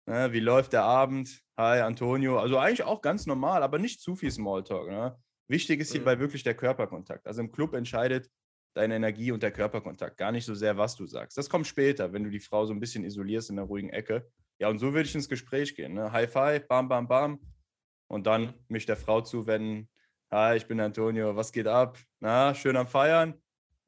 Ne? 0.05 0.31
Wie 0.33 0.39
läuft 0.39 0.73
der 0.73 0.83
Abend? 0.83 1.41
Hi, 1.61 1.79
Antonio. 1.81 2.39
Also 2.39 2.57
eigentlich 2.57 2.81
auch 2.81 3.03
ganz 3.03 3.27
normal, 3.27 3.61
aber 3.61 3.77
nicht 3.77 4.01
zu 4.01 4.15
viel 4.15 4.31
Smalltalk. 4.31 4.89
Ne? 4.89 5.15
Wichtig 5.47 5.79
ist 5.79 5.91
hierbei 5.91 6.15
mhm. 6.15 6.21
wirklich 6.21 6.41
der 6.41 6.55
Körperkontakt. 6.55 7.27
Also 7.27 7.41
im 7.41 7.51
Club 7.51 7.75
entscheidet 7.75 8.31
deine 8.73 8.95
Energie 8.95 9.31
und 9.31 9.43
der 9.43 9.51
Körperkontakt. 9.51 10.17
Gar 10.17 10.31
nicht 10.31 10.45
so 10.45 10.55
sehr, 10.55 10.75
was 10.77 10.95
du 10.95 11.05
sagst. 11.05 11.37
Das 11.37 11.51
kommt 11.51 11.67
später, 11.67 12.13
wenn 12.13 12.23
du 12.23 12.31
die 12.31 12.39
Frau 12.39 12.65
so 12.65 12.73
ein 12.73 12.79
bisschen 12.79 13.03
isolierst 13.03 13.51
in 13.51 13.57
der 13.57 13.65
ruhigen 13.65 13.89
Ecke. 13.89 14.27
Ja, 14.57 14.69
und 14.69 14.79
so 14.79 14.93
würde 14.93 15.07
ich 15.07 15.13
ins 15.13 15.29
Gespräch 15.29 15.75
gehen. 15.75 15.93
Ne? 15.93 16.11
High 16.11 16.31
Five, 16.31 16.67
bam, 16.67 16.89
bam, 16.89 17.07
bam 17.07 17.39
und 18.07 18.25
dann 18.25 18.55
mich 18.67 18.87
der 18.87 18.97
Frau 18.97 19.21
zuwenden. 19.21 19.87
Hi, 20.31 20.57
ich 20.57 20.65
bin 20.65 20.79
Antonio, 20.79 21.35
was 21.35 21.51
geht 21.51 21.67
ab? 21.67 21.99
Na, 22.21 22.55
schön 22.55 22.75
am 22.75 22.87
Feiern? 22.87 23.39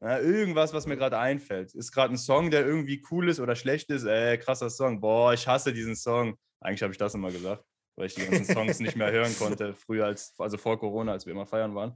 Na, 0.04 0.20
irgendwas, 0.20 0.74
was 0.74 0.86
mir 0.86 0.98
gerade 0.98 1.18
einfällt. 1.18 1.74
Ist 1.74 1.94
gerade 1.94 2.14
ein 2.14 2.18
Song, 2.18 2.52
der 2.52 2.66
irgendwie 2.66 3.02
cool 3.10 3.30
ist 3.30 3.40
oder 3.40 3.56
schlecht 3.56 3.90
ist? 3.90 4.04
Ey, 4.04 4.38
krasser 4.38 4.70
Song. 4.70 5.00
Boah, 5.00 5.32
ich 5.32 5.48
hasse 5.48 5.72
diesen 5.72 5.96
Song. 5.96 6.38
Eigentlich 6.60 6.84
habe 6.84 6.92
ich 6.92 6.98
das 6.98 7.16
immer 7.16 7.32
gesagt, 7.32 7.64
weil 7.96 8.08
ich 8.08 8.16
die 8.16 8.26
ganzen 8.26 8.44
Songs 8.54 8.82
nicht 8.82 8.98
mehr 8.98 9.14
hören 9.14 9.34
konnte, 9.40 9.74
früher 9.76 10.08
als, 10.08 10.34
also 10.38 10.58
vor 10.58 10.78
Corona, 10.78 11.14
als 11.14 11.26
wir 11.26 11.32
immer 11.32 11.46
feiern 11.46 11.74
waren. 11.74 11.94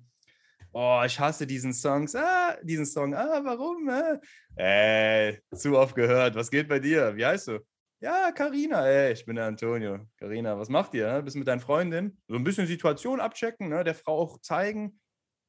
Oh, 0.72 1.02
ich 1.06 1.20
hasse 1.20 1.46
diesen 1.46 1.74
Songs. 1.74 2.16
Ah, 2.16 2.56
diesen 2.64 2.86
Song. 2.86 3.14
Ah, 3.14 3.42
warum? 3.44 3.90
Äh? 3.90 4.20
Ey, 4.56 5.42
zu 5.54 5.78
oft 5.78 5.94
gehört. 5.94 6.34
Was 6.36 6.50
geht 6.50 6.70
bei 6.70 6.80
dir? 6.80 7.14
Wie 7.18 7.26
heißt 7.26 7.50
du? 7.50 7.60
Ja, 8.00 8.32
Karina, 8.32 8.88
ey, 8.88 9.12
ich 9.12 9.26
bin 9.26 9.36
der 9.36 9.48
Antonio. 9.48 10.00
Karina, 10.16 10.58
was 10.58 10.70
macht 10.70 10.94
ihr? 10.94 11.22
Bist 11.24 11.36
du 11.36 11.40
mit 11.40 11.48
deiner 11.50 11.60
Freundin? 11.60 12.18
So 12.30 12.36
ein 12.36 12.44
bisschen 12.46 12.68
Situation 12.68 13.20
abchecken, 13.20 13.68
ne? 13.68 13.84
der 13.84 13.96
Frau 13.96 14.18
auch 14.18 14.40
zeigen. 14.40 14.98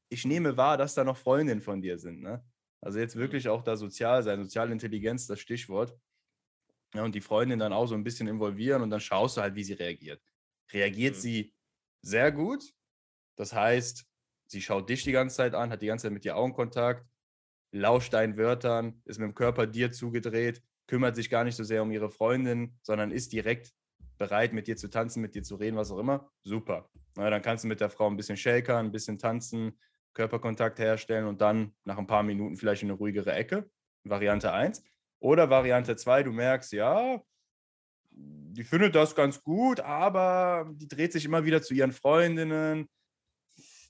Ich 0.09 0.25
nehme 0.25 0.57
wahr, 0.57 0.77
dass 0.77 0.95
da 0.95 1.05
noch 1.05 1.17
Freundinnen 1.17 1.61
von 1.61 1.81
dir 1.81 1.99
sind. 1.99 2.21
Ne? 2.21 2.45
Also 2.81 2.99
jetzt 2.99 3.17
mhm. 3.17 3.21
wirklich 3.21 3.49
auch 3.49 3.63
da 3.63 3.77
sozial 3.77 4.23
sein, 4.23 4.43
soziale 4.43 4.73
Intelligenz, 4.73 5.27
das 5.27 5.41
Stichwort. 5.41 5.97
Ja, 6.95 7.05
und 7.05 7.15
die 7.15 7.21
Freundin 7.21 7.59
dann 7.59 7.73
auch 7.73 7.87
so 7.87 7.95
ein 7.95 8.05
bisschen 8.05 8.29
involvieren 8.29 8.83
und 8.83 8.91
dann 8.91 9.01
schaust 9.01 9.37
du 9.37 9.43
halt, 9.43 9.55
wie 9.55 9.65
sie 9.65 9.75
reagiert. 9.75 10.23
Reagiert 10.73 11.17
mhm. 11.17 11.21
sie 11.21 11.55
sehr 12.03 12.33
gut? 12.33 12.65
Das 13.37 13.53
heißt, 13.53 14.07
sie 14.47 14.63
schaut 14.63 14.89
dich 14.89 15.05
die 15.05 15.13
ganze 15.13 15.37
Zeit 15.37 15.55
an, 15.55 15.71
hat 15.71 15.83
die 15.83 15.87
ganze 15.87 16.05
Zeit 16.05 16.13
mit 16.13 16.25
dir 16.25 16.37
Augenkontakt, 16.37 17.07
lauscht 17.73 18.15
deinen 18.15 18.39
Wörtern, 18.39 19.03
ist 19.05 19.19
mit 19.19 19.29
dem 19.29 19.35
Körper 19.35 19.67
dir 19.67 19.93
zugedreht 19.93 20.63
kümmert 20.89 21.15
sich 21.15 21.31
gar 21.31 21.45
nicht 21.45 21.55
so 21.55 21.63
sehr 21.63 21.83
um 21.83 21.93
ihre 21.93 22.11
Freundin, 22.11 22.77
sondern 22.83 23.13
ist 23.13 23.33
direkt 23.33 23.73
bereit, 24.17 24.53
mit 24.53 24.67
dir 24.67 24.77
zu 24.77 24.89
tanzen, 24.89 25.21
mit 25.21 25.37
dir 25.37 25.45
zu 25.45 25.55
reden, 25.55 25.77
was 25.77 25.93
auch 25.93 25.99
immer. 25.99 26.33
Super. 26.43 26.91
Na, 27.15 27.31
dann 27.31 27.43
kannst 27.43 27.63
du 27.63 27.69
mit 27.69 27.81
der 27.81 27.91
Frau 27.91 28.09
ein 28.09 28.17
bisschen 28.17 28.37
shakern, 28.37 28.87
ein 28.87 28.93
bisschen 28.93 29.19
tanzen, 29.19 29.79
Körperkontakt 30.19 30.81
herstellen 30.81 31.27
und 31.27 31.41
dann 31.41 31.73
nach 31.85 31.97
ein 31.97 32.09
paar 32.09 32.25
Minuten 32.25 32.57
vielleicht 32.57 32.83
in 32.83 32.91
eine 32.91 32.99
ruhigere 32.99 33.33
Ecke. 33.33 33.71
Variante 34.03 34.53
1. 34.53 34.83
Oder 35.21 35.49
Variante 35.49 35.95
2, 35.95 36.25
du 36.25 36.33
merkst, 36.33 36.73
ja, 36.73 37.23
die 38.11 38.65
findet 38.65 38.97
das 38.97 39.15
ganz 39.15 39.41
gut, 39.45 39.79
aber 39.79 40.69
die 40.75 40.89
dreht 40.89 41.13
sich 41.13 41.25
immer 41.25 41.45
wieder 41.45 41.63
zu 41.63 41.73
ihren 41.73 41.93
Freundinnen, 41.93 42.89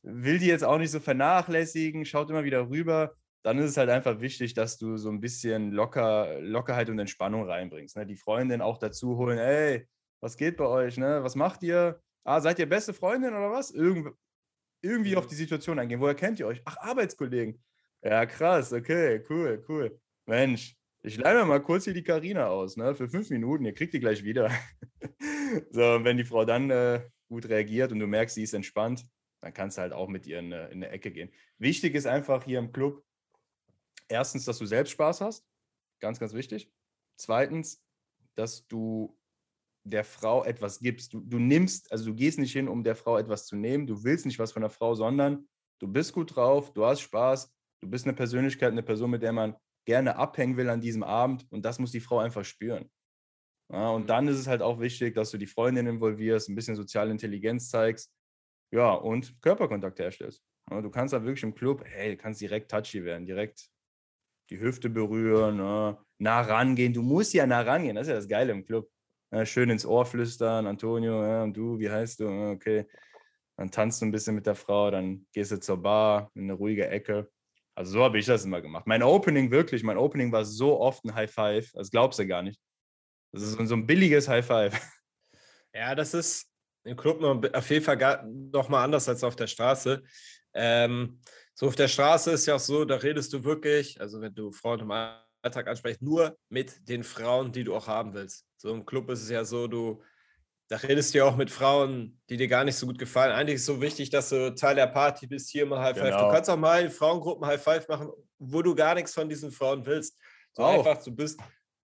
will 0.02 0.38
die 0.38 0.48
jetzt 0.48 0.64
auch 0.64 0.76
nicht 0.76 0.90
so 0.90 1.00
vernachlässigen, 1.00 2.04
schaut 2.04 2.28
immer 2.28 2.44
wieder 2.44 2.68
rüber. 2.68 3.14
Dann 3.42 3.58
ist 3.58 3.70
es 3.70 3.76
halt 3.78 3.88
einfach 3.88 4.20
wichtig, 4.20 4.52
dass 4.52 4.76
du 4.76 4.98
so 4.98 5.08
ein 5.08 5.20
bisschen 5.20 5.72
locker, 5.72 6.40
Lockerheit 6.40 6.90
und 6.90 6.98
Entspannung 6.98 7.48
reinbringst. 7.48 7.96
Ne? 7.96 8.04
Die 8.04 8.16
Freundin 8.16 8.60
auch 8.60 8.76
dazu 8.76 9.16
holen, 9.16 9.38
ey, 9.38 9.88
was 10.20 10.36
geht 10.36 10.58
bei 10.58 10.66
euch? 10.66 10.98
Ne? 10.98 11.22
Was 11.22 11.36
macht 11.36 11.62
ihr? 11.62 12.02
Ah, 12.24 12.40
seid 12.42 12.58
ihr 12.58 12.68
beste 12.68 12.92
Freundin 12.92 13.30
oder 13.30 13.50
was? 13.50 13.70
Irgend, 13.70 14.14
irgendwie 14.80 15.16
auf 15.16 15.26
die 15.26 15.34
Situation 15.34 15.78
eingehen. 15.78 16.00
Woher 16.00 16.14
kennt 16.14 16.38
ihr 16.40 16.46
euch? 16.46 16.62
Ach, 16.64 16.76
Arbeitskollegen. 16.78 17.62
Ja, 18.02 18.26
krass, 18.26 18.72
okay, 18.72 19.22
cool, 19.28 19.64
cool. 19.68 20.00
Mensch, 20.26 20.76
ich 21.02 21.16
leih 21.16 21.44
mal 21.44 21.62
kurz 21.62 21.84
hier 21.84 21.94
die 21.94 22.04
Karina 22.04 22.48
aus, 22.48 22.76
ne? 22.76 22.94
Für 22.94 23.08
fünf 23.08 23.30
Minuten, 23.30 23.64
ihr 23.64 23.74
kriegt 23.74 23.94
die 23.94 24.00
gleich 24.00 24.22
wieder. 24.22 24.50
so, 25.70 25.94
und 25.94 26.04
wenn 26.04 26.16
die 26.16 26.24
Frau 26.24 26.44
dann 26.44 26.70
äh, 26.70 27.02
gut 27.28 27.48
reagiert 27.48 27.92
und 27.92 27.98
du 27.98 28.06
merkst, 28.06 28.34
sie 28.34 28.42
ist 28.42 28.54
entspannt, 28.54 29.04
dann 29.40 29.52
kannst 29.52 29.78
du 29.78 29.82
halt 29.82 29.92
auch 29.92 30.08
mit 30.08 30.26
ihr 30.26 30.38
in, 30.38 30.52
in 30.52 30.54
eine 30.54 30.90
Ecke 30.90 31.10
gehen. 31.10 31.30
Wichtig 31.58 31.94
ist 31.94 32.06
einfach 32.06 32.44
hier 32.44 32.58
im 32.58 32.72
Club, 32.72 33.04
erstens, 34.08 34.44
dass 34.44 34.58
du 34.58 34.66
selbst 34.66 34.90
Spaß 34.90 35.20
hast. 35.20 35.46
Ganz, 36.00 36.18
ganz 36.18 36.32
wichtig. 36.34 36.70
Zweitens, 37.16 37.82
dass 38.34 38.66
du 38.68 39.16
der 39.90 40.04
Frau 40.04 40.44
etwas 40.44 40.80
gibst. 40.80 41.12
Du, 41.12 41.20
du 41.20 41.38
nimmst, 41.38 41.90
also 41.92 42.06
du 42.06 42.14
gehst 42.14 42.38
nicht 42.38 42.52
hin, 42.52 42.68
um 42.68 42.84
der 42.84 42.96
Frau 42.96 43.18
etwas 43.18 43.46
zu 43.46 43.56
nehmen. 43.56 43.86
Du 43.86 44.04
willst 44.04 44.26
nicht 44.26 44.38
was 44.38 44.52
von 44.52 44.62
der 44.62 44.70
Frau, 44.70 44.94
sondern 44.94 45.48
du 45.80 45.88
bist 45.88 46.12
gut 46.12 46.34
drauf, 46.34 46.72
du 46.72 46.84
hast 46.84 47.00
Spaß, 47.00 47.52
du 47.82 47.88
bist 47.88 48.06
eine 48.06 48.14
Persönlichkeit, 48.14 48.72
eine 48.72 48.82
Person, 48.82 49.10
mit 49.10 49.22
der 49.22 49.32
man 49.32 49.56
gerne 49.86 50.16
abhängen 50.16 50.56
will 50.56 50.68
an 50.68 50.80
diesem 50.80 51.02
Abend 51.02 51.46
und 51.50 51.64
das 51.64 51.78
muss 51.78 51.92
die 51.92 52.00
Frau 52.00 52.18
einfach 52.18 52.44
spüren. 52.44 52.90
Ja, 53.72 53.90
und 53.90 54.02
mhm. 54.02 54.06
dann 54.06 54.28
ist 54.28 54.38
es 54.38 54.46
halt 54.46 54.62
auch 54.62 54.80
wichtig, 54.80 55.14
dass 55.14 55.30
du 55.30 55.38
die 55.38 55.46
Freundin 55.46 55.86
involvierst, 55.86 56.48
ein 56.48 56.54
bisschen 56.54 56.76
soziale 56.76 57.10
Intelligenz 57.10 57.70
zeigst, 57.70 58.12
ja, 58.70 58.92
und 58.92 59.40
Körperkontakt 59.40 59.98
herstellst. 59.98 60.42
Ja, 60.70 60.80
du 60.82 60.90
kannst 60.90 61.14
da 61.14 61.22
wirklich 61.22 61.42
im 61.42 61.54
Club, 61.54 61.82
hey, 61.86 62.10
du 62.10 62.16
kannst 62.16 62.40
direkt 62.40 62.70
touchy 62.70 63.04
werden, 63.04 63.26
direkt 63.26 63.70
die 64.50 64.60
Hüfte 64.60 64.88
berühren, 64.90 65.58
ja, 65.58 66.02
nah 66.18 66.40
rangehen. 66.40 66.92
Du 66.92 67.02
musst 67.02 67.34
ja 67.34 67.46
nah 67.46 67.60
rangehen, 67.60 67.96
das 67.96 68.06
ist 68.06 68.10
ja 68.10 68.16
das 68.16 68.28
Geile 68.28 68.52
im 68.52 68.64
Club. 68.64 68.90
Ja, 69.30 69.44
schön 69.44 69.68
ins 69.68 69.84
Ohr 69.84 70.06
flüstern, 70.06 70.66
Antonio, 70.66 71.22
ja, 71.22 71.42
und 71.42 71.54
du, 71.54 71.78
wie 71.78 71.90
heißt 71.90 72.20
du? 72.20 72.28
Okay. 72.52 72.86
Dann 73.56 73.70
tanzt 73.70 74.00
du 74.00 74.06
ein 74.06 74.12
bisschen 74.12 74.34
mit 74.34 74.46
der 74.46 74.54
Frau, 74.54 74.90
dann 74.90 75.26
gehst 75.32 75.50
du 75.50 75.60
zur 75.60 75.82
Bar 75.82 76.30
in 76.34 76.44
eine 76.44 76.54
ruhige 76.54 76.88
Ecke. 76.88 77.28
Also 77.74 77.92
so 77.92 78.04
habe 78.04 78.18
ich 78.18 78.26
das 78.26 78.44
immer 78.44 78.62
gemacht. 78.62 78.86
Mein 78.86 79.02
Opening 79.02 79.50
wirklich, 79.50 79.82
mein 79.82 79.98
Opening 79.98 80.32
war 80.32 80.44
so 80.44 80.80
oft 80.80 81.04
ein 81.04 81.14
High 81.14 81.30
Five, 81.30 81.70
das 81.74 81.90
glaubst 81.90 82.18
du 82.18 82.26
gar 82.26 82.42
nicht. 82.42 82.60
Das 83.32 83.42
ist 83.42 83.52
so 83.52 83.74
ein 83.74 83.86
billiges 83.86 84.28
High 84.28 84.46
Five. 84.46 84.74
Ja, 85.74 85.94
das 85.94 86.14
ist 86.14 86.50
im 86.82 86.96
Club 86.96 87.22
auf 87.22 87.70
jeden 87.70 87.84
Fall 87.84 88.26
noch 88.26 88.70
mal 88.70 88.82
anders 88.82 89.06
als 89.08 89.22
auf 89.22 89.36
der 89.36 89.46
Straße. 89.46 90.02
Ähm, 90.54 91.20
so 91.54 91.66
auf 91.66 91.76
der 91.76 91.88
Straße 91.88 92.32
ist 92.32 92.46
ja 92.46 92.54
auch 92.54 92.60
so, 92.60 92.86
da 92.86 92.96
redest 92.96 93.32
du 93.34 93.44
wirklich, 93.44 94.00
also 94.00 94.20
wenn 94.20 94.34
du 94.34 94.50
Frauen 94.50 94.80
im 94.80 94.90
Alltag 95.42 95.68
ansprichst, 95.68 96.02
nur 96.02 96.36
mit 96.48 96.88
den 96.88 97.04
Frauen, 97.04 97.52
die 97.52 97.64
du 97.64 97.74
auch 97.74 97.86
haben 97.86 98.14
willst. 98.14 98.46
So 98.56 98.72
im 98.72 98.84
Club 98.84 99.08
ist 99.10 99.22
es 99.22 99.30
ja 99.30 99.44
so, 99.44 99.66
du, 99.68 100.02
da 100.68 100.76
redest 100.76 101.14
du 101.14 101.18
ja 101.18 101.24
auch 101.24 101.36
mit 101.36 101.50
Frauen, 101.50 102.20
die 102.28 102.36
dir 102.36 102.48
gar 102.48 102.64
nicht 102.64 102.76
so 102.76 102.86
gut 102.86 102.98
gefallen. 102.98 103.32
Eigentlich 103.32 103.56
ist 103.56 103.62
es 103.62 103.66
so 103.66 103.80
wichtig, 103.80 104.10
dass 104.10 104.28
du 104.28 104.54
Teil 104.54 104.74
der 104.74 104.88
Party 104.88 105.26
bist, 105.26 105.50
hier 105.50 105.64
mal 105.66 105.80
High 105.80 105.96
Five. 105.96 106.10
Genau. 106.10 106.28
Du 106.28 106.34
kannst 106.34 106.50
auch 106.50 106.56
mal 106.56 106.82
in 106.82 106.90
Frauengruppen 106.90 107.46
High 107.46 107.62
Five 107.62 107.88
machen, 107.88 108.10
wo 108.38 108.62
du 108.62 108.74
gar 108.74 108.94
nichts 108.94 109.14
von 109.14 109.28
diesen 109.28 109.50
Frauen 109.50 109.86
willst. 109.86 110.18
So 110.52 110.62
auch. 110.62 110.78
einfach, 110.78 111.02
du 111.02 111.12
bist 111.12 111.40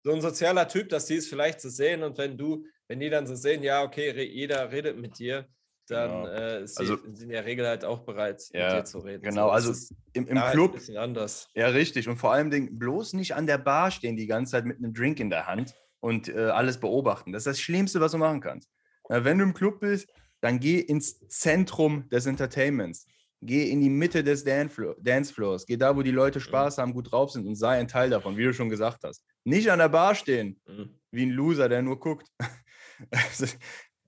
so 0.04 0.14
ein 0.14 0.22
sozialer 0.22 0.68
Typ, 0.68 0.90
dass 0.90 1.06
die 1.06 1.16
es 1.16 1.28
vielleicht 1.28 1.60
so 1.60 1.70
sehen 1.70 2.04
und 2.04 2.18
wenn 2.18 2.38
du, 2.38 2.66
wenn 2.88 3.00
die 3.00 3.10
dann 3.10 3.28
so 3.28 3.36
sehen, 3.36 3.64
ja, 3.64 3.84
okay, 3.84 4.12
jeder 4.24 4.72
redet 4.72 4.98
mit 4.98 5.20
dir, 5.20 5.48
dann 5.92 6.24
genau. 6.24 6.28
äh, 6.28 6.68
sie, 6.68 6.80
also, 6.80 6.98
sind 6.98 7.24
in 7.24 7.30
der 7.30 7.46
Regel 7.46 7.68
halt 7.68 7.86
auch 7.86 8.00
bereit, 8.00 8.44
ja, 8.54 8.68
mit 8.68 8.78
dir 8.78 8.86
zu 8.86 9.00
reden. 9.00 9.24
Genau, 9.24 9.48
so, 9.48 9.70
also 9.70 9.96
im, 10.14 10.28
im 10.28 10.38
Club. 10.38 10.44
Halt 10.44 10.58
ein 10.58 10.72
bisschen 10.72 10.98
anders. 10.98 11.48
Ja, 11.56 11.68
richtig. 11.68 12.08
Und 12.08 12.18
vor 12.18 12.34
allem 12.34 12.78
bloß 12.78 13.14
nicht 13.14 13.36
an 13.36 13.48
der 13.48 13.58
Bar 13.58 13.92
stehen 13.92 14.16
die 14.16 14.28
ganze 14.28 14.52
Zeit 14.52 14.66
mit 14.66 14.78
einem 14.78 14.94
Drink 14.94 15.20
in 15.20 15.30
der 15.30 15.48
Hand 15.48 15.74
und 16.00 16.30
äh, 16.30 16.38
alles 16.38 16.80
beobachten. 16.80 17.32
Das 17.32 17.42
ist 17.42 17.48
das 17.48 17.60
Schlimmste, 17.60 18.00
was 18.00 18.12
du 18.12 18.18
machen 18.18 18.42
kannst. 18.42 18.70
Na, 19.10 19.24
wenn 19.26 19.38
du 19.38 19.44
im 19.44 19.54
Club 19.54 19.80
bist, 19.80 20.08
dann 20.42 20.60
geh 20.60 20.80
ins 20.80 21.20
Zentrum 21.28 22.08
des 22.10 22.26
Entertainments. 22.26 23.06
Geh 23.42 23.70
in 23.70 23.82
die 23.82 23.90
Mitte 23.90 24.24
des 24.24 24.44
Dancefloors. 24.44 25.66
Geh 25.66 25.78
da, 25.78 25.96
wo 25.96 26.02
die 26.02 26.12
Leute 26.12 26.40
mhm. 26.40 26.44
Spaß 26.44 26.78
haben, 26.78 26.94
gut 26.94 27.12
drauf 27.12 27.32
sind 27.32 27.48
und 27.48 27.56
sei 27.56 27.80
ein 27.80 27.88
Teil 27.88 28.10
davon, 28.10 28.38
wie 28.38 28.44
du 28.44 28.54
schon 28.54 28.70
gesagt 28.70 29.04
hast. 29.04 29.24
Nicht 29.44 29.72
an 29.72 29.80
der 29.80 29.90
Bar 29.90 30.16
stehen, 30.16 30.60
mhm. 30.68 31.00
wie 31.12 31.26
ein 31.26 31.32
Loser, 31.32 31.70
der 31.70 31.82
nur 31.82 32.00
guckt. 32.00 32.28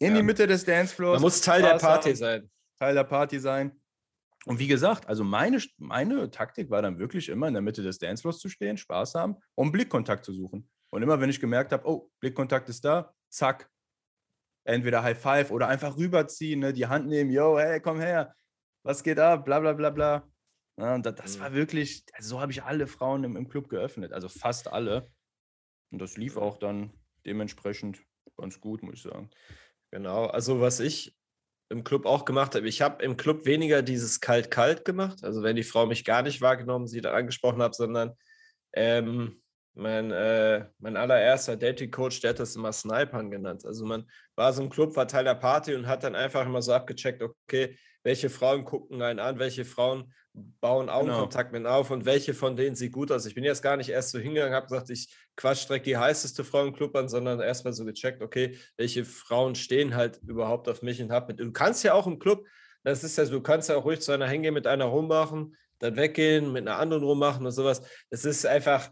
in 0.01 0.13
ja. 0.13 0.17
die 0.17 0.23
Mitte 0.23 0.47
des 0.47 0.65
Dancefloors. 0.65 1.17
Man 1.17 1.21
muss 1.21 1.41
Teil 1.41 1.61
der 1.61 1.77
Party 1.77 2.09
haben, 2.09 2.15
sein. 2.15 2.51
Teil 2.79 2.95
der 2.95 3.03
Party 3.03 3.39
sein. 3.39 3.79
Und 4.45 4.57
wie 4.57 4.67
gesagt, 4.67 5.07
also 5.07 5.23
meine, 5.23 5.61
meine 5.77 6.31
Taktik 6.31 6.71
war 6.71 6.81
dann 6.81 6.97
wirklich 6.97 7.29
immer 7.29 7.47
in 7.47 7.53
der 7.53 7.61
Mitte 7.61 7.83
des 7.83 7.99
Dancefloors 7.99 8.39
zu 8.39 8.49
stehen, 8.49 8.77
Spaß 8.77 9.13
haben 9.13 9.35
und 9.53 9.71
Blickkontakt 9.71 10.25
zu 10.25 10.33
suchen. 10.33 10.67
Und 10.89 11.03
immer 11.03 11.21
wenn 11.21 11.29
ich 11.29 11.39
gemerkt 11.39 11.71
habe, 11.71 11.87
oh, 11.87 12.09
Blickkontakt 12.19 12.67
ist 12.69 12.83
da, 12.83 13.13
zack, 13.29 13.69
entweder 14.63 15.03
High 15.03 15.19
Five 15.19 15.51
oder 15.51 15.67
einfach 15.67 15.95
rüberziehen, 15.95 16.59
ne, 16.59 16.73
die 16.73 16.87
Hand 16.87 17.07
nehmen, 17.07 17.29
yo, 17.29 17.59
hey, 17.59 17.79
komm 17.79 17.99
her, 17.99 18.35
was 18.83 19.03
geht 19.03 19.19
ab, 19.19 19.45
bla 19.45 19.59
bla 19.59 19.73
bla 19.73 19.91
bla. 19.91 20.27
Ja, 20.77 20.95
und 20.95 21.05
das, 21.05 21.15
das 21.15 21.39
war 21.39 21.51
mhm. 21.51 21.55
wirklich, 21.55 22.03
also 22.13 22.29
so 22.29 22.41
habe 22.41 22.51
ich 22.51 22.63
alle 22.63 22.87
Frauen 22.87 23.23
im, 23.23 23.35
im 23.35 23.47
Club 23.47 23.69
geöffnet, 23.69 24.13
also 24.13 24.29
fast 24.29 24.67
alle. 24.67 25.11
Und 25.91 25.99
das 25.99 26.17
lief 26.17 26.37
auch 26.37 26.57
dann 26.57 26.91
dementsprechend 27.27 28.01
ganz 28.37 28.59
gut, 28.59 28.81
muss 28.81 28.95
ich 28.95 29.01
sagen. 29.03 29.29
Genau, 29.91 30.25
also 30.27 30.61
was 30.61 30.79
ich 30.79 31.15
im 31.69 31.83
Club 31.83 32.05
auch 32.05 32.25
gemacht 32.25 32.55
habe, 32.55 32.67
ich 32.67 32.81
habe 32.81 33.03
im 33.03 33.17
Club 33.17 33.45
weniger 33.45 33.81
dieses 33.81 34.19
Kalt-Kalt 34.19 34.85
gemacht, 34.85 35.23
also 35.23 35.43
wenn 35.43 35.55
die 35.55 35.63
Frau 35.63 35.85
mich 35.85 36.05
gar 36.05 36.21
nicht 36.21 36.41
wahrgenommen, 36.41 36.87
sie 36.87 37.01
dann 37.01 37.15
angesprochen 37.15 37.61
hat, 37.61 37.75
sondern 37.75 38.13
ähm, 38.73 39.40
mein, 39.73 40.11
äh, 40.11 40.65
mein 40.79 40.97
allererster 40.97 41.55
Dating-Coach, 41.55 42.21
der 42.21 42.31
hat 42.31 42.39
das 42.39 42.55
immer 42.55 42.73
Snipern 42.73 43.31
genannt. 43.31 43.65
Also 43.65 43.85
man 43.85 44.05
war 44.35 44.51
so 44.53 44.63
im 44.63 44.69
Club, 44.69 44.95
war 44.95 45.07
Teil 45.07 45.23
der 45.23 45.35
Party 45.35 45.73
und 45.75 45.87
hat 45.87 46.03
dann 46.03 46.15
einfach 46.15 46.45
immer 46.45 46.61
so 46.61 46.73
abgecheckt, 46.73 47.21
okay, 47.21 47.77
welche 48.03 48.29
Frauen 48.29 48.65
gucken 48.65 49.01
einen 49.01 49.19
an, 49.19 49.39
welche 49.39 49.65
Frauen 49.65 50.11
bauen. 50.33 50.89
Augenkontakt 50.89 51.51
genau. 51.51 51.69
mit 51.69 51.71
auf 51.71 51.91
und 51.91 52.05
welche 52.05 52.33
von 52.33 52.55
denen 52.55 52.75
sieht 52.75 52.93
gut 52.93 53.11
aus. 53.11 53.25
Ich 53.25 53.35
bin 53.35 53.43
jetzt 53.43 53.61
gar 53.61 53.77
nicht 53.77 53.89
erst 53.89 54.11
so 54.11 54.19
hingegangen, 54.19 54.53
habe 54.53 54.67
gesagt, 54.67 54.89
ich 54.89 55.13
quatsch 55.35 55.67
direkt 55.67 55.85
die 55.85 55.97
heißeste 55.97 56.43
Frau 56.43 56.65
im 56.65 56.73
Club 56.73 56.95
an, 56.95 57.09
sondern 57.09 57.39
erstmal 57.39 57.73
so 57.73 57.85
gecheckt, 57.85 58.21
okay, 58.21 58.57
welche 58.77 59.05
Frauen 59.05 59.55
stehen 59.55 59.95
halt 59.95 60.19
überhaupt 60.25 60.67
auf 60.69 60.81
mich 60.81 61.01
und 61.01 61.11
hab 61.11 61.27
mit. 61.27 61.39
Du 61.39 61.51
kannst 61.51 61.83
ja 61.83 61.93
auch 61.93 62.07
im 62.07 62.19
Club, 62.19 62.45
das 62.83 63.03
ist 63.03 63.17
ja 63.17 63.25
so, 63.25 63.33
du 63.33 63.41
kannst 63.41 63.69
ja 63.69 63.75
auch 63.75 63.85
ruhig 63.85 64.01
zu 64.01 64.11
einer 64.11 64.27
hingehen, 64.27 64.53
mit 64.53 64.67
einer 64.67 64.85
rummachen, 64.85 65.55
dann 65.79 65.95
weggehen, 65.95 66.51
mit 66.51 66.67
einer 66.67 66.77
anderen 66.77 67.03
rummachen 67.03 67.45
und 67.45 67.51
sowas. 67.51 67.81
Das 68.09 68.25
ist 68.25 68.45
einfach, 68.45 68.89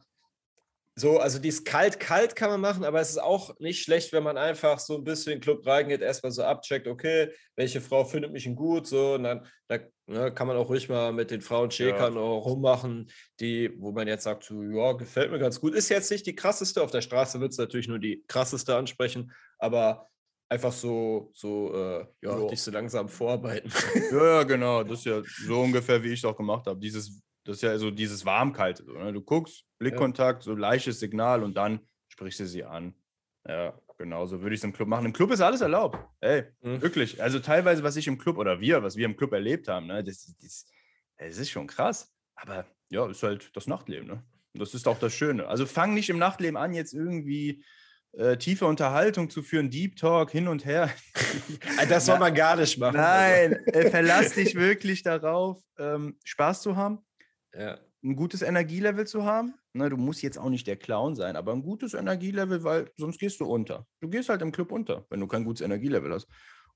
so, 1.00 1.20
also 1.20 1.40
die 1.40 1.50
ist 1.50 1.66
kalt, 1.66 2.00
kalt 2.00 2.36
kann 2.36 2.50
man 2.50 2.62
machen, 2.62 2.84
aber 2.84 3.00
es 3.00 3.12
ist 3.12 3.22
auch 3.22 3.58
nicht 3.60 3.84
schlecht, 3.84 4.12
wenn 4.14 4.24
man 4.24 4.38
einfach 4.38 4.80
so 4.80 4.96
ein 4.96 5.04
bisschen 5.04 5.34
in 5.34 5.38
den 5.38 5.44
Club 5.44 5.66
reingeht, 5.66 6.02
erstmal 6.02 6.32
so 6.32 6.44
abcheckt, 6.44 6.88
okay, 6.88 7.32
welche 7.56 7.82
Frau 7.82 8.04
findet 8.06 8.32
mich 8.32 8.50
gut, 8.56 8.88
so, 8.88 9.14
und 9.16 9.24
dann 9.24 9.46
da, 9.68 9.80
ne, 10.08 10.34
kann 10.34 10.48
man 10.48 10.58
auch 10.58 10.70
ruhig 10.70 10.90
mal 10.90 11.14
mit 11.14 11.32
den 11.32 11.42
Frauen 11.42 11.72
schäkern 11.72 12.16
ja. 12.16 12.20
rummachen, 12.20 13.12
die, 13.40 13.72
wo 13.78 13.92
man 13.92 14.08
jetzt 14.08 14.24
sagt, 14.24 14.44
so, 14.44 14.62
ja, 14.64 14.94
gefällt 14.94 15.32
mir 15.32 15.40
ganz 15.40 15.60
gut. 15.60 15.76
Ist 15.76 15.90
jetzt 15.90 16.12
nicht 16.12 16.26
die 16.26 16.36
krasseste, 16.36 16.82
auf 16.82 16.92
der 16.92 17.02
Straße 17.02 17.40
wird 17.40 17.52
es 17.52 17.58
natürlich 17.58 17.88
nur 17.88 18.00
die 18.00 18.24
krasseste 18.28 18.76
ansprechen, 18.76 19.32
aber 19.58 20.10
einfach 20.50 20.74
so, 20.74 21.32
so, 21.34 21.74
äh, 21.74 22.06
ja, 22.22 22.38
so. 22.38 22.50
dich 22.50 22.62
so 22.62 22.72
langsam 22.72 23.08
vorarbeiten. 23.08 23.72
Ja, 24.12 24.44
genau, 24.44 24.84
das 24.84 25.00
ist 25.00 25.06
ja 25.06 25.22
so 25.46 25.62
ungefähr, 25.62 26.04
wie 26.04 26.14
ich 26.14 26.20
es 26.20 26.26
auch 26.26 26.36
gemacht 26.36 26.66
habe. 26.66 26.80
Dieses 26.80 27.22
das 27.50 27.58
ist 27.58 27.62
ja 27.64 27.76
so 27.80 27.90
dieses 27.90 28.26
Warmkalte. 28.26 28.86
So, 28.86 28.94
ne? 28.94 29.12
Du 29.12 29.22
guckst, 29.22 29.66
Blickkontakt, 29.80 30.44
so 30.44 30.54
leichtes 30.54 31.00
Signal 31.00 31.42
und 31.42 31.58
dann 31.58 31.80
sprichst 32.08 32.40
du 32.42 32.46
sie 32.46 32.64
an. 32.64 32.94
Ja, 33.48 33.74
genau, 33.98 34.28
so 34.28 34.42
würde 34.44 34.54
ich 34.54 34.60
es 34.60 34.64
im 34.64 34.72
Club 34.72 34.88
machen. 34.88 35.08
Im 35.08 35.14
Club 35.14 35.32
ist 35.32 35.42
alles 35.42 35.62
erlaubt. 35.62 35.98
Ey, 36.20 36.44
mhm. 36.62 36.80
wirklich. 36.80 37.24
Also 37.24 37.40
teilweise, 37.40 37.82
was 37.82 37.96
ich 37.96 38.06
im 38.06 38.20
Club 38.20 38.38
oder 38.38 38.60
wir, 38.60 38.84
was 38.84 38.98
wir 38.98 39.06
im 39.06 39.18
Club 39.18 39.34
erlebt 39.34 39.68
haben, 39.68 39.88
ne, 39.88 40.04
das, 40.04 40.32
das, 40.40 40.68
das 41.18 41.38
ist 41.40 41.50
schon 41.50 41.66
krass. 41.66 42.14
Aber 42.36 42.68
ja, 42.90 43.10
ist 43.10 43.24
halt 43.24 43.50
das 43.56 43.66
Nachtleben. 43.66 44.08
Ne? 44.08 44.24
Und 44.54 44.62
das 44.62 44.76
ist 44.76 44.88
auch 44.88 45.00
das 45.00 45.16
Schöne. 45.16 45.48
Also 45.48 45.66
fang 45.66 45.96
nicht 45.96 46.12
im 46.12 46.20
Nachtleben 46.20 46.56
an, 46.56 46.76
jetzt 46.76 46.94
irgendwie 46.94 47.64
äh, 48.12 48.38
tiefe 48.38 48.68
Unterhaltung 48.68 49.32
zu 49.32 49.42
führen, 49.42 49.72
Deep 49.72 49.96
Talk 49.96 50.30
hin 50.30 50.48
und 50.48 50.66
her. 50.66 50.92
das 51.90 52.06
soll 52.06 52.20
man 52.20 52.36
gar 52.36 52.58
nicht 52.58 52.78
machen. 52.78 52.98
Nein, 52.98 53.58
also. 53.66 53.80
äh, 53.80 53.90
verlass 53.90 54.34
dich 54.36 54.54
wirklich 54.54 55.02
darauf, 55.02 55.60
ähm, 55.80 56.16
Spaß 56.24 56.62
zu 56.62 56.76
haben 56.76 57.04
ja. 57.54 57.80
ein 58.04 58.16
gutes 58.16 58.42
Energielevel 58.42 59.08
zu 59.08 59.26
haben 59.26 59.54
Ne, 59.74 59.90
du 59.90 59.98
musst 59.98 60.24
jetzt 60.24 60.40
auch 60.40 60.50
nicht 60.50 60.66
der 60.66 60.78
Clown 60.78 61.16
sein, 61.16 61.36
aber 61.36 61.52
ein 61.52 61.62
gutes 61.62 61.94
Energielevel, 61.94 62.64
weil 62.64 62.92
sonst 62.98 63.20
gehst 63.20 63.40
du 63.40 63.46
unter. 63.46 63.86
Du 64.00 64.10
gehst 64.10 64.30
halt 64.30 64.42
im 64.42 64.52
Club 64.52 64.72
unter, 64.72 65.06
wenn 65.10 65.20
du 65.20 65.28
kein 65.28 65.44
gutes 65.44 65.62
Energielevel 65.62 66.12
hast. 66.12 66.28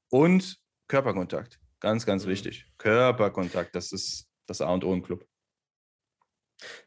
Und 0.10 0.58
Körperkontakt, 0.88 1.60
ganz, 1.80 2.06
ganz 2.06 2.26
mhm. 2.26 2.30
wichtig. 2.30 2.66
Körperkontakt, 2.78 3.74
das 3.74 3.92
ist 3.92 4.28
das 4.46 4.62
A 4.62 4.72
und 4.72 4.84
O 4.84 4.94
im 4.94 5.02
Club. 5.02 5.26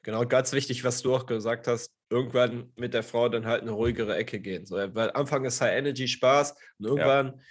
Genau, 0.05 0.25
ganz 0.25 0.53
wichtig, 0.53 0.85
was 0.85 1.03
du 1.03 1.13
auch 1.13 1.27
gesagt 1.27 1.67
hast, 1.67 1.93
irgendwann 2.09 2.73
mit 2.77 2.95
der 2.95 3.03
Frau 3.03 3.29
dann 3.29 3.47
halt 3.47 3.63
eine 3.63 3.73
ruhigere 3.73 4.17
Ecke 4.17 4.39
gehen. 4.39 4.65
So, 4.65 4.77
weil 4.77 5.11
Anfang 5.11 5.45
ist 5.45 5.61
High 5.61 5.77
Energy 5.77 6.07
Spaß 6.07 6.55
und 6.79 6.87
irgendwann 6.87 7.43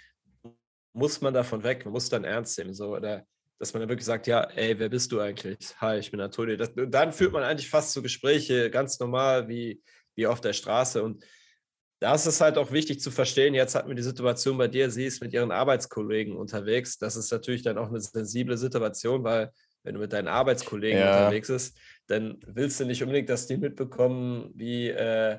ja. 0.42 0.50
muss 0.94 1.20
man 1.20 1.34
davon 1.34 1.62
weg, 1.62 1.84
man 1.84 1.92
muss 1.92 2.08
dann 2.08 2.24
ernst 2.24 2.58
nehmen. 2.58 2.72
So, 2.72 2.96
oder 2.96 3.26
dass 3.58 3.72
man 3.72 3.80
dann 3.80 3.88
wirklich 3.88 4.06
sagt, 4.06 4.26
ja, 4.26 4.42
ey, 4.54 4.78
wer 4.78 4.88
bist 4.88 5.12
du 5.12 5.20
eigentlich? 5.20 5.58
Hi, 5.80 5.98
ich 5.98 6.10
bin 6.10 6.20
Antonio. 6.20 6.56
Das, 6.56 6.70
und 6.70 6.90
dann 6.90 7.12
führt 7.12 7.32
man 7.32 7.42
eigentlich 7.42 7.70
fast 7.70 7.92
so 7.92 8.02
Gespräche 8.02 8.70
ganz 8.70 8.98
normal 8.98 9.48
wie, 9.48 9.82
wie 10.14 10.26
auf 10.26 10.40
der 10.40 10.52
Straße. 10.52 11.02
Und 11.02 11.24
da 12.00 12.14
ist 12.14 12.26
es 12.26 12.40
halt 12.40 12.58
auch 12.58 12.72
wichtig 12.72 13.00
zu 13.00 13.10
verstehen, 13.10 13.54
jetzt 13.54 13.74
hat 13.74 13.86
man 13.86 13.96
die 13.96 14.02
Situation 14.02 14.58
bei 14.58 14.68
dir, 14.68 14.90
sie 14.90 15.06
ist 15.06 15.22
mit 15.22 15.32
ihren 15.32 15.50
Arbeitskollegen 15.50 16.36
unterwegs. 16.36 16.98
Das 16.98 17.16
ist 17.16 17.32
natürlich 17.32 17.62
dann 17.62 17.78
auch 17.78 17.88
eine 17.88 18.00
sensible 18.00 18.58
Situation, 18.58 19.24
weil 19.24 19.50
wenn 19.82 19.94
du 19.94 20.00
mit 20.00 20.12
deinen 20.12 20.28
Arbeitskollegen 20.28 20.98
ja. 20.98 21.18
unterwegs 21.18 21.48
bist, 21.48 21.78
dann 22.08 22.38
willst 22.46 22.78
du 22.78 22.84
nicht 22.84 23.02
unbedingt, 23.02 23.30
dass 23.30 23.46
die 23.46 23.56
mitbekommen, 23.56 24.50
wie, 24.54 24.90
äh, 24.90 25.38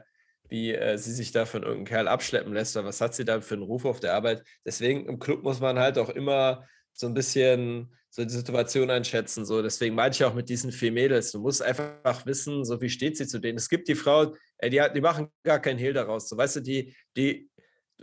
wie 0.50 0.74
äh, 0.74 0.98
sie 0.98 1.12
sich 1.12 1.32
da 1.32 1.46
von 1.46 1.62
irgendeinem 1.62 1.86
Kerl 1.86 2.08
abschleppen 2.08 2.54
lässt 2.54 2.76
oder 2.76 2.88
was 2.88 3.02
hat 3.02 3.14
sie 3.14 3.26
da 3.26 3.42
für 3.42 3.54
einen 3.54 3.64
Ruf 3.64 3.86
auf 3.86 4.00
der 4.00 4.16
Arbeit. 4.16 4.44
Deswegen 4.66 5.06
im 5.06 5.20
Club 5.20 5.44
muss 5.44 5.60
man 5.60 5.78
halt 5.78 6.00
auch 6.00 6.10
immer 6.10 6.66
so 6.94 7.06
ein 7.06 7.14
bisschen 7.14 7.94
so 8.18 8.26
die 8.26 8.34
Situation 8.34 8.90
einschätzen. 8.90 9.46
So. 9.46 9.62
Deswegen 9.62 9.94
meinte 9.94 10.16
ich 10.16 10.26
auch 10.26 10.34
mit 10.34 10.50
diesen 10.50 10.72
vier 10.72 10.92
Mädels, 10.92 11.32
du 11.32 11.40
musst 11.40 11.62
einfach 11.62 12.26
wissen, 12.26 12.66
so 12.66 12.82
wie 12.82 12.90
steht 12.90 13.16
sie 13.16 13.28
zu 13.28 13.40
denen. 13.40 13.58
Es 13.58 13.70
gibt 13.70 13.88
die 13.88 13.96
Frauen, 13.96 14.36
die, 14.64 14.82
die 14.94 15.02
machen 15.02 15.28
gar 15.44 15.60
keinen 15.60 15.78
Hehl 15.78 15.94
daraus. 15.94 16.28
So, 16.28 16.36
weißt 16.36 16.58
du, 16.58 16.60
die, 16.62 16.96
die, 17.16 17.48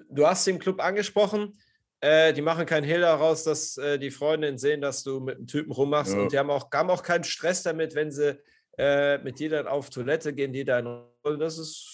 du 0.09 0.25
hast 0.25 0.47
den 0.47 0.61
Club 0.61 0.81
angesprochen, 0.81 1.59
äh, 2.01 2.33
die 2.33 2.43
machen 2.43 2.65
keinen 2.65 2.85
Hehl 2.85 3.01
daraus, 3.01 3.43
dass 3.43 3.77
äh, 3.77 3.99
die 3.99 4.13
Freundinnen 4.13 4.57
sehen, 4.57 4.81
dass 4.81 5.03
du 5.03 5.19
mit 5.19 5.37
einem 5.37 5.49
Typen 5.49 5.73
rummachst. 5.73 6.15
Ja. 6.15 6.21
Und 6.21 6.33
die 6.33 6.39
haben 6.39 6.51
auch, 6.51 6.71
haben 6.73 6.91
auch 6.91 7.03
keinen 7.03 7.25
Stress 7.25 7.65
damit, 7.65 7.97
wenn 7.97 8.13
sie 8.13 8.39
äh, 8.79 9.19
mit 9.19 9.41
dir 9.41 9.51
dann 9.51 9.67
auf 9.67 9.91
Toilette 9.91 10.33
gehen, 10.33 10.53
die 10.53 10.65
dann. 10.65 11.07
Das 11.25 11.59
ist 11.59 11.94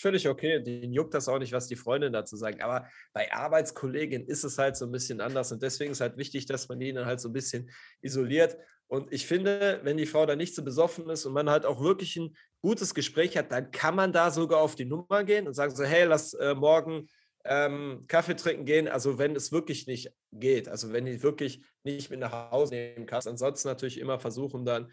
völlig 0.00 0.28
okay. 0.28 0.62
Denen 0.62 0.92
juckt 0.92 1.14
das 1.14 1.28
auch 1.28 1.38
nicht, 1.38 1.52
was 1.52 1.66
die 1.66 1.76
Freundin 1.76 2.12
dazu 2.12 2.36
sagen. 2.36 2.60
Aber 2.60 2.88
bei 3.12 3.32
Arbeitskolleginnen 3.32 4.26
ist 4.26 4.44
es 4.44 4.58
halt 4.58 4.76
so 4.76 4.86
ein 4.86 4.92
bisschen 4.92 5.20
anders. 5.20 5.52
Und 5.52 5.62
deswegen 5.62 5.92
ist 5.92 6.00
halt 6.00 6.16
wichtig, 6.16 6.46
dass 6.46 6.68
man 6.68 6.80
die 6.80 6.92
dann 6.92 7.06
halt 7.06 7.20
so 7.20 7.28
ein 7.28 7.32
bisschen 7.32 7.70
isoliert. 8.00 8.56
Und 8.88 9.12
ich 9.12 9.26
finde, 9.26 9.80
wenn 9.82 9.98
die 9.98 10.06
Frau 10.06 10.24
dann 10.24 10.38
nicht 10.38 10.54
so 10.54 10.64
besoffen 10.64 11.08
ist 11.10 11.26
und 11.26 11.34
man 11.34 11.50
halt 11.50 11.66
auch 11.66 11.82
wirklich 11.82 12.16
ein 12.16 12.34
gutes 12.62 12.94
Gespräch 12.94 13.36
hat, 13.36 13.52
dann 13.52 13.70
kann 13.70 13.94
man 13.94 14.12
da 14.12 14.30
sogar 14.30 14.60
auf 14.60 14.74
die 14.74 14.86
Nummer 14.86 15.24
gehen 15.24 15.46
und 15.46 15.54
sagen 15.54 15.76
so, 15.76 15.84
hey, 15.84 16.04
lass 16.04 16.32
äh, 16.34 16.54
morgen 16.54 17.06
ähm, 17.44 18.04
Kaffee 18.08 18.34
trinken 18.34 18.64
gehen. 18.64 18.88
Also 18.88 19.18
wenn 19.18 19.36
es 19.36 19.52
wirklich 19.52 19.86
nicht 19.86 20.12
geht, 20.32 20.68
also 20.68 20.92
wenn 20.92 21.04
die 21.04 21.22
wirklich 21.22 21.62
nicht 21.84 22.10
mit 22.10 22.20
nach 22.20 22.50
Hause 22.50 22.74
nehmen 22.74 23.06
kannst. 23.06 23.28
Ansonsten 23.28 23.68
natürlich 23.68 23.98
immer 23.98 24.18
versuchen 24.18 24.64
dann, 24.64 24.90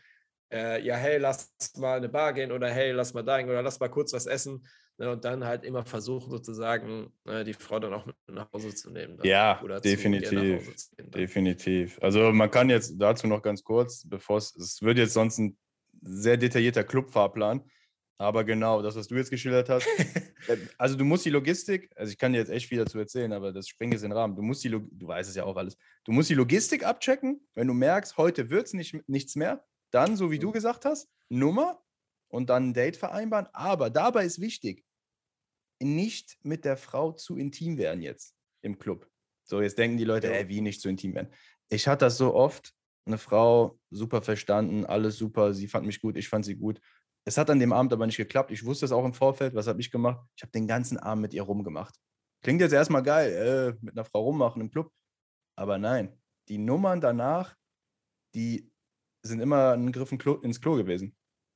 äh, 0.51 0.81
ja, 0.81 0.95
hey, 0.95 1.17
lass 1.17 1.53
mal 1.77 1.97
eine 1.97 2.09
Bar 2.09 2.33
gehen 2.33 2.51
oder 2.51 2.69
hey, 2.69 2.91
lass 2.91 3.13
mal 3.13 3.23
da 3.23 3.39
oder 3.39 3.61
lass 3.61 3.79
mal 3.79 3.89
kurz 3.89 4.13
was 4.13 4.25
essen. 4.25 4.67
Ne, 4.97 5.11
und 5.11 5.25
dann 5.25 5.43
halt 5.43 5.65
immer 5.65 5.83
versuchen, 5.83 6.31
sozusagen 6.31 7.11
äh, 7.25 7.43
die 7.43 7.53
Frau 7.53 7.79
dann 7.79 7.93
auch 7.93 8.05
mit 8.05 8.15
nach 8.29 8.51
Hause 8.53 8.73
zu 8.73 8.89
nehmen. 8.91 9.17
Dann, 9.17 9.27
ja, 9.27 9.61
definitiv. 9.83 10.29
Gehen, 10.95 11.11
definitiv. 11.11 11.99
Also 12.01 12.31
man 12.31 12.49
kann 12.49 12.69
jetzt 12.69 12.95
dazu 12.97 13.27
noch 13.27 13.41
ganz 13.41 13.61
kurz, 13.61 14.07
bevor 14.07 14.37
es, 14.37 14.55
es 14.55 14.81
wird 14.81 14.97
jetzt 14.97 15.13
sonst 15.13 15.37
ein 15.39 15.57
sehr 16.01 16.37
detaillierter 16.37 16.85
Clubfahrplan. 16.85 17.69
Aber 18.17 18.45
genau, 18.45 18.81
das, 18.81 18.95
was 18.95 19.07
du 19.07 19.15
jetzt 19.15 19.29
geschildert 19.31 19.69
hast. 19.69 19.87
Äh, 20.47 20.57
also 20.77 20.95
du 20.95 21.05
musst 21.05 21.25
die 21.25 21.31
Logistik, 21.31 21.89
also 21.95 22.11
ich 22.11 22.19
kann 22.19 22.31
dir 22.31 22.37
jetzt 22.37 22.51
echt 22.51 22.67
viel 22.67 22.77
dazu 22.77 22.99
erzählen, 22.99 23.33
aber 23.33 23.51
das 23.51 23.67
springt 23.67 23.93
jetzt 23.93 24.03
in 24.03 24.11
den 24.11 24.17
Rahmen. 24.17 24.35
Du 24.35 24.43
musst 24.43 24.63
die, 24.63 24.67
Log 24.67 24.83
du 24.91 25.07
weißt 25.07 25.27
es 25.27 25.35
ja 25.35 25.43
auch 25.43 25.55
alles. 25.55 25.75
Du 26.03 26.11
musst 26.11 26.29
die 26.29 26.35
Logistik 26.35 26.85
abchecken. 26.85 27.47
Wenn 27.55 27.65
du 27.65 27.73
merkst, 27.73 28.15
heute 28.17 28.51
wird 28.51 28.67
es 28.67 28.73
nicht, 28.73 28.95
nichts 29.09 29.35
mehr, 29.35 29.65
dann, 29.89 30.15
so 30.15 30.29
wie 30.29 30.37
du 30.37 30.49
mhm. 30.49 30.53
gesagt 30.53 30.85
hast, 30.85 31.09
Nummer 31.29 31.81
und 32.29 32.49
dann 32.49 32.69
ein 32.69 32.73
Date 32.73 32.97
vereinbaren. 32.97 33.47
Aber 33.53 33.89
dabei 33.89 34.25
ist 34.25 34.39
wichtig, 34.41 34.85
nicht 35.81 36.37
mit 36.43 36.65
der 36.65 36.77
Frau 36.77 37.11
zu 37.11 37.37
intim 37.37 37.77
werden 37.77 38.01
jetzt 38.01 38.35
im 38.61 38.77
Club. 38.79 39.09
So, 39.47 39.61
jetzt 39.61 39.77
denken 39.77 39.97
die 39.97 40.05
Leute, 40.05 40.33
ey, 40.33 40.47
wie 40.47 40.61
nicht 40.61 40.81
zu 40.81 40.89
intim 40.89 41.13
werden. 41.13 41.31
Ich 41.69 41.87
hatte 41.87 42.05
das 42.05 42.17
so 42.17 42.33
oft, 42.33 42.73
eine 43.05 43.17
Frau, 43.17 43.79
super 43.91 44.21
verstanden, 44.21 44.85
alles 44.85 45.17
super, 45.17 45.53
sie 45.53 45.67
fand 45.67 45.85
mich 45.85 46.01
gut, 46.01 46.17
ich 46.17 46.27
fand 46.27 46.45
sie 46.45 46.55
gut. 46.55 46.81
Es 47.27 47.37
hat 47.37 47.49
an 47.49 47.59
dem 47.59 47.73
Abend 47.73 47.91
aber 47.93 48.05
nicht 48.05 48.17
geklappt. 48.17 48.51
Ich 48.51 48.63
wusste 48.65 48.85
es 48.85 48.91
auch 48.91 49.03
im 49.03 49.13
Vorfeld. 49.13 49.55
Was 49.55 49.67
habe 49.67 49.81
ich 49.81 49.89
gemacht? 49.89 50.23
Ich 50.35 50.43
habe 50.43 50.51
den 50.51 50.67
ganzen 50.67 50.97
Abend 50.97 51.23
mit 51.23 51.33
ihr 51.33 51.41
rumgemacht. 51.41 51.95
Klingt 52.43 52.61
jetzt 52.61 52.73
erstmal 52.73 53.01
geil, 53.01 53.31
äh, 53.31 53.83
mit 53.83 53.95
einer 53.95 54.05
Frau 54.05 54.21
rummachen 54.21 54.61
im 54.61 54.69
Club. 54.69 54.91
Aber 55.57 55.79
nein, 55.79 56.19
die 56.47 56.59
Nummern 56.59 57.01
danach, 57.01 57.55
die 58.35 58.71
sind 59.23 59.39
immer 59.39 59.73
ein 59.73 59.91
Griff 59.91 60.11
ins 60.11 60.61
Klo 60.61 60.75
gewesen. 60.75 61.15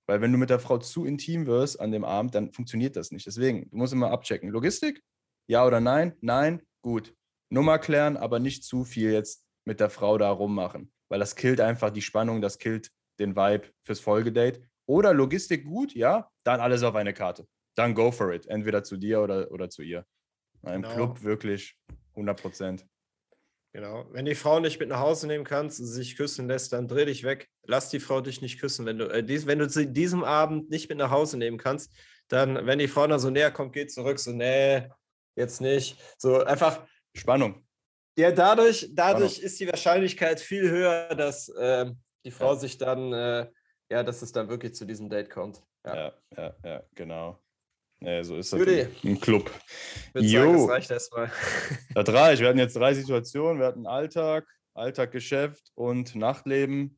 Weil 0.09 0.21
wenn 0.21 0.31
du 0.31 0.39
mit 0.39 0.49
der 0.49 0.57
Frau 0.57 0.79
zu 0.79 1.05
intim 1.05 1.45
wirst 1.45 1.79
an 1.79 1.91
dem 1.91 2.03
Abend, 2.03 2.33
dann 2.33 2.51
funktioniert 2.51 2.95
das 2.95 3.11
nicht. 3.11 3.27
Deswegen, 3.27 3.69
du 3.69 3.77
musst 3.77 3.93
immer 3.93 4.09
abchecken. 4.09 4.49
Logistik? 4.49 5.03
Ja 5.47 5.67
oder 5.67 5.81
nein? 5.81 6.15
Nein? 6.19 6.63
Gut. 6.81 7.13
Nummer 7.51 7.77
klären, 7.77 8.17
aber 8.17 8.39
nicht 8.39 8.63
zu 8.63 8.85
viel 8.85 9.11
jetzt 9.11 9.45
mit 9.65 9.79
der 9.79 9.91
Frau 9.91 10.17
da 10.17 10.31
rummachen. 10.31 10.91
Weil 11.09 11.19
das 11.19 11.35
killt 11.35 11.61
einfach 11.61 11.91
die 11.91 12.01
Spannung, 12.01 12.41
das 12.41 12.57
killt 12.57 12.89
den 13.19 13.35
Vibe 13.35 13.67
fürs 13.83 13.99
Folgedate. 13.99 14.63
Oder 14.87 15.13
Logistik 15.13 15.63
gut, 15.63 15.93
ja, 15.93 16.31
dann 16.43 16.59
alles 16.59 16.81
auf 16.81 16.95
eine 16.95 17.13
Karte. 17.13 17.47
Dann 17.75 17.93
go 17.93 18.09
for 18.09 18.33
it. 18.33 18.47
Entweder 18.47 18.83
zu 18.83 18.97
dir 18.97 19.21
oder, 19.21 19.51
oder 19.51 19.69
zu 19.69 19.83
ihr. 19.83 20.07
Im 20.63 20.81
genau. 20.81 20.95
Club 20.95 21.21
wirklich 21.21 21.77
100 22.15 22.41
Prozent. 22.41 22.87
Genau. 23.71 24.07
Wenn 24.11 24.25
die 24.25 24.35
Frau 24.35 24.59
nicht 24.59 24.79
mit 24.79 24.89
nach 24.89 24.99
Hause 24.99 25.27
nehmen 25.27 25.43
kannst 25.43 25.79
und 25.79 25.85
sich 25.85 26.17
küssen 26.17 26.47
lässt, 26.47 26.73
dann 26.73 26.87
dreh 26.87 27.05
dich 27.05 27.23
weg. 27.23 27.49
Lass 27.63 27.89
die 27.89 27.99
Frau 27.99 28.19
dich 28.19 28.41
nicht 28.41 28.59
küssen. 28.59 28.85
Wenn 28.85 28.97
du, 28.97 29.05
äh, 29.05 29.23
dies, 29.23 29.45
wenn 29.45 29.59
du 29.59 29.69
sie 29.69 29.91
diesem 29.91 30.23
Abend 30.23 30.69
nicht 30.69 30.89
mit 30.89 30.97
nach 30.97 31.11
Hause 31.11 31.37
nehmen 31.37 31.59
kannst, 31.59 31.93
dann, 32.29 32.65
wenn 32.65 32.79
die 32.79 32.87
Frau 32.87 33.05
dann 33.05 33.19
so 33.19 33.29
näher 33.29 33.51
kommt, 33.51 33.73
geht 33.73 33.91
zurück. 33.91 34.17
So, 34.19 34.31
nee, 34.31 34.87
jetzt 35.35 35.61
nicht. 35.61 35.99
So 36.17 36.43
einfach. 36.43 36.85
Spannung. 37.15 37.65
Ja, 38.17 38.31
dadurch, 38.31 38.89
dadurch 38.91 39.33
Spannung. 39.33 39.45
ist 39.45 39.59
die 39.59 39.67
Wahrscheinlichkeit 39.67 40.39
viel 40.39 40.69
höher, 40.69 41.15
dass 41.15 41.49
äh, 41.49 41.91
die 42.25 42.31
Frau 42.31 42.53
ja. 42.53 42.59
sich 42.59 42.77
dann, 42.77 43.13
äh, 43.13 43.47
ja, 43.89 44.03
dass 44.03 44.21
es 44.21 44.31
dann 44.31 44.49
wirklich 44.49 44.73
zu 44.73 44.85
diesem 44.85 45.09
Date 45.09 45.29
kommt. 45.29 45.61
Ja, 45.85 45.95
ja, 45.95 46.13
ja, 46.35 46.55
ja 46.63 46.83
genau. 46.95 47.39
Ja, 48.01 48.23
so 48.23 48.37
ist 48.37 48.53
das 48.53 48.59
Judy. 48.59 48.87
im 49.03 49.19
Club. 49.19 49.51
Jo. 50.15 50.41
Sagen, 50.41 50.53
das 50.53 50.69
reicht 50.69 50.91
erstmal. 50.91 51.31
Das 51.93 52.07
reicht. 52.13 52.41
Wir 52.41 52.47
hatten 52.47 52.59
jetzt 52.59 52.75
drei 52.75 52.93
Situationen. 52.93 53.59
Wir 53.59 53.67
hatten 53.67 53.85
Alltag, 53.85 54.47
Alltag, 54.73 55.11
Geschäft 55.11 55.71
und 55.75 56.15
Nachtleben. 56.15 56.97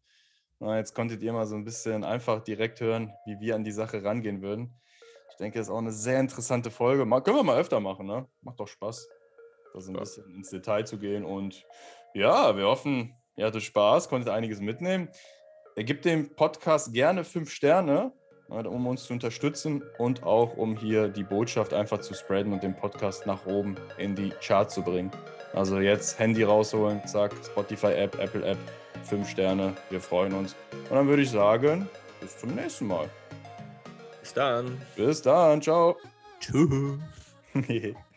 Na, 0.60 0.78
jetzt 0.78 0.94
konntet 0.94 1.24
ihr 1.24 1.34
mal 1.34 1.48
so 1.48 1.56
ein 1.56 1.64
bisschen 1.64 2.04
einfach 2.04 2.44
direkt 2.44 2.82
hören, 2.82 3.12
wie 3.26 3.40
wir 3.40 3.56
an 3.56 3.64
die 3.64 3.72
Sache 3.72 4.04
rangehen 4.04 4.44
würden. 4.44 4.76
Ich 5.32 5.38
denke, 5.38 5.58
das 5.58 5.68
ist 5.68 5.74
auch 5.74 5.80
eine 5.80 5.92
sehr 5.92 6.20
interessante 6.20 6.70
Folge. 6.70 7.04
Mal, 7.04 7.22
können 7.22 7.38
wir 7.38 7.44
mal 7.44 7.60
öfter 7.60 7.80
machen, 7.80 8.06
ne? 8.06 8.28
Macht 8.42 8.60
doch 8.60 8.68
Spaß, 8.68 9.10
da 9.74 9.82
so 9.82 9.92
ein 9.92 9.98
bisschen 9.98 10.36
ins 10.36 10.52
Detail 10.52 10.86
zu 10.86 11.00
gehen. 11.00 11.26
Und 11.26 11.66
ja, 12.14 12.56
wir 12.56 12.66
hoffen, 12.66 13.16
ihr 13.38 13.48
hattet 13.48 13.64
Spaß, 13.64 14.08
konntet 14.08 14.30
einiges 14.32 14.60
mitnehmen. 14.60 15.10
Er 15.76 15.84
gibt 15.84 16.06
dem 16.06 16.36
Podcast 16.36 16.94
gerne 16.94 17.24
fünf 17.24 17.50
Sterne 17.50 18.14
um 18.52 18.88
uns 18.88 19.06
zu 19.06 19.14
unterstützen 19.14 19.84
und 19.98 20.24
auch 20.24 20.58
um 20.58 20.76
hier 20.76 21.08
die 21.08 21.24
Botschaft 21.24 21.74
einfach 21.74 22.00
zu 22.00 22.14
spreaden 22.14 22.54
und 22.54 22.64
den 22.64 22.76
Podcast 22.76 23.26
nach 23.26 23.46
oben 23.46 23.76
in 23.98 24.16
die 24.16 24.32
Charts 24.42 24.76
zu 24.76 24.82
bringen. 24.82 25.12
Also 25.54 25.80
jetzt 25.80 26.20
Handy 26.20 26.44
rausholen, 26.44 27.06
zack, 27.08 27.34
Spotify-App, 27.46 28.20
Apple-App, 28.20 28.58
fünf 29.04 29.30
Sterne, 29.30 29.74
wir 29.90 30.00
freuen 30.00 30.34
uns. 30.34 30.56
Und 30.90 30.96
dann 30.96 31.08
würde 31.08 31.24
ich 31.24 31.30
sagen, 31.30 31.90
bis 32.20 32.38
zum 32.38 32.56
nächsten 32.56 32.88
Mal. 32.88 33.10
Bis 34.22 34.34
dann. 34.34 34.82
Bis 34.96 35.22
dann, 35.22 35.62
ciao. 35.62 35.98
Tschüss. 36.40 37.00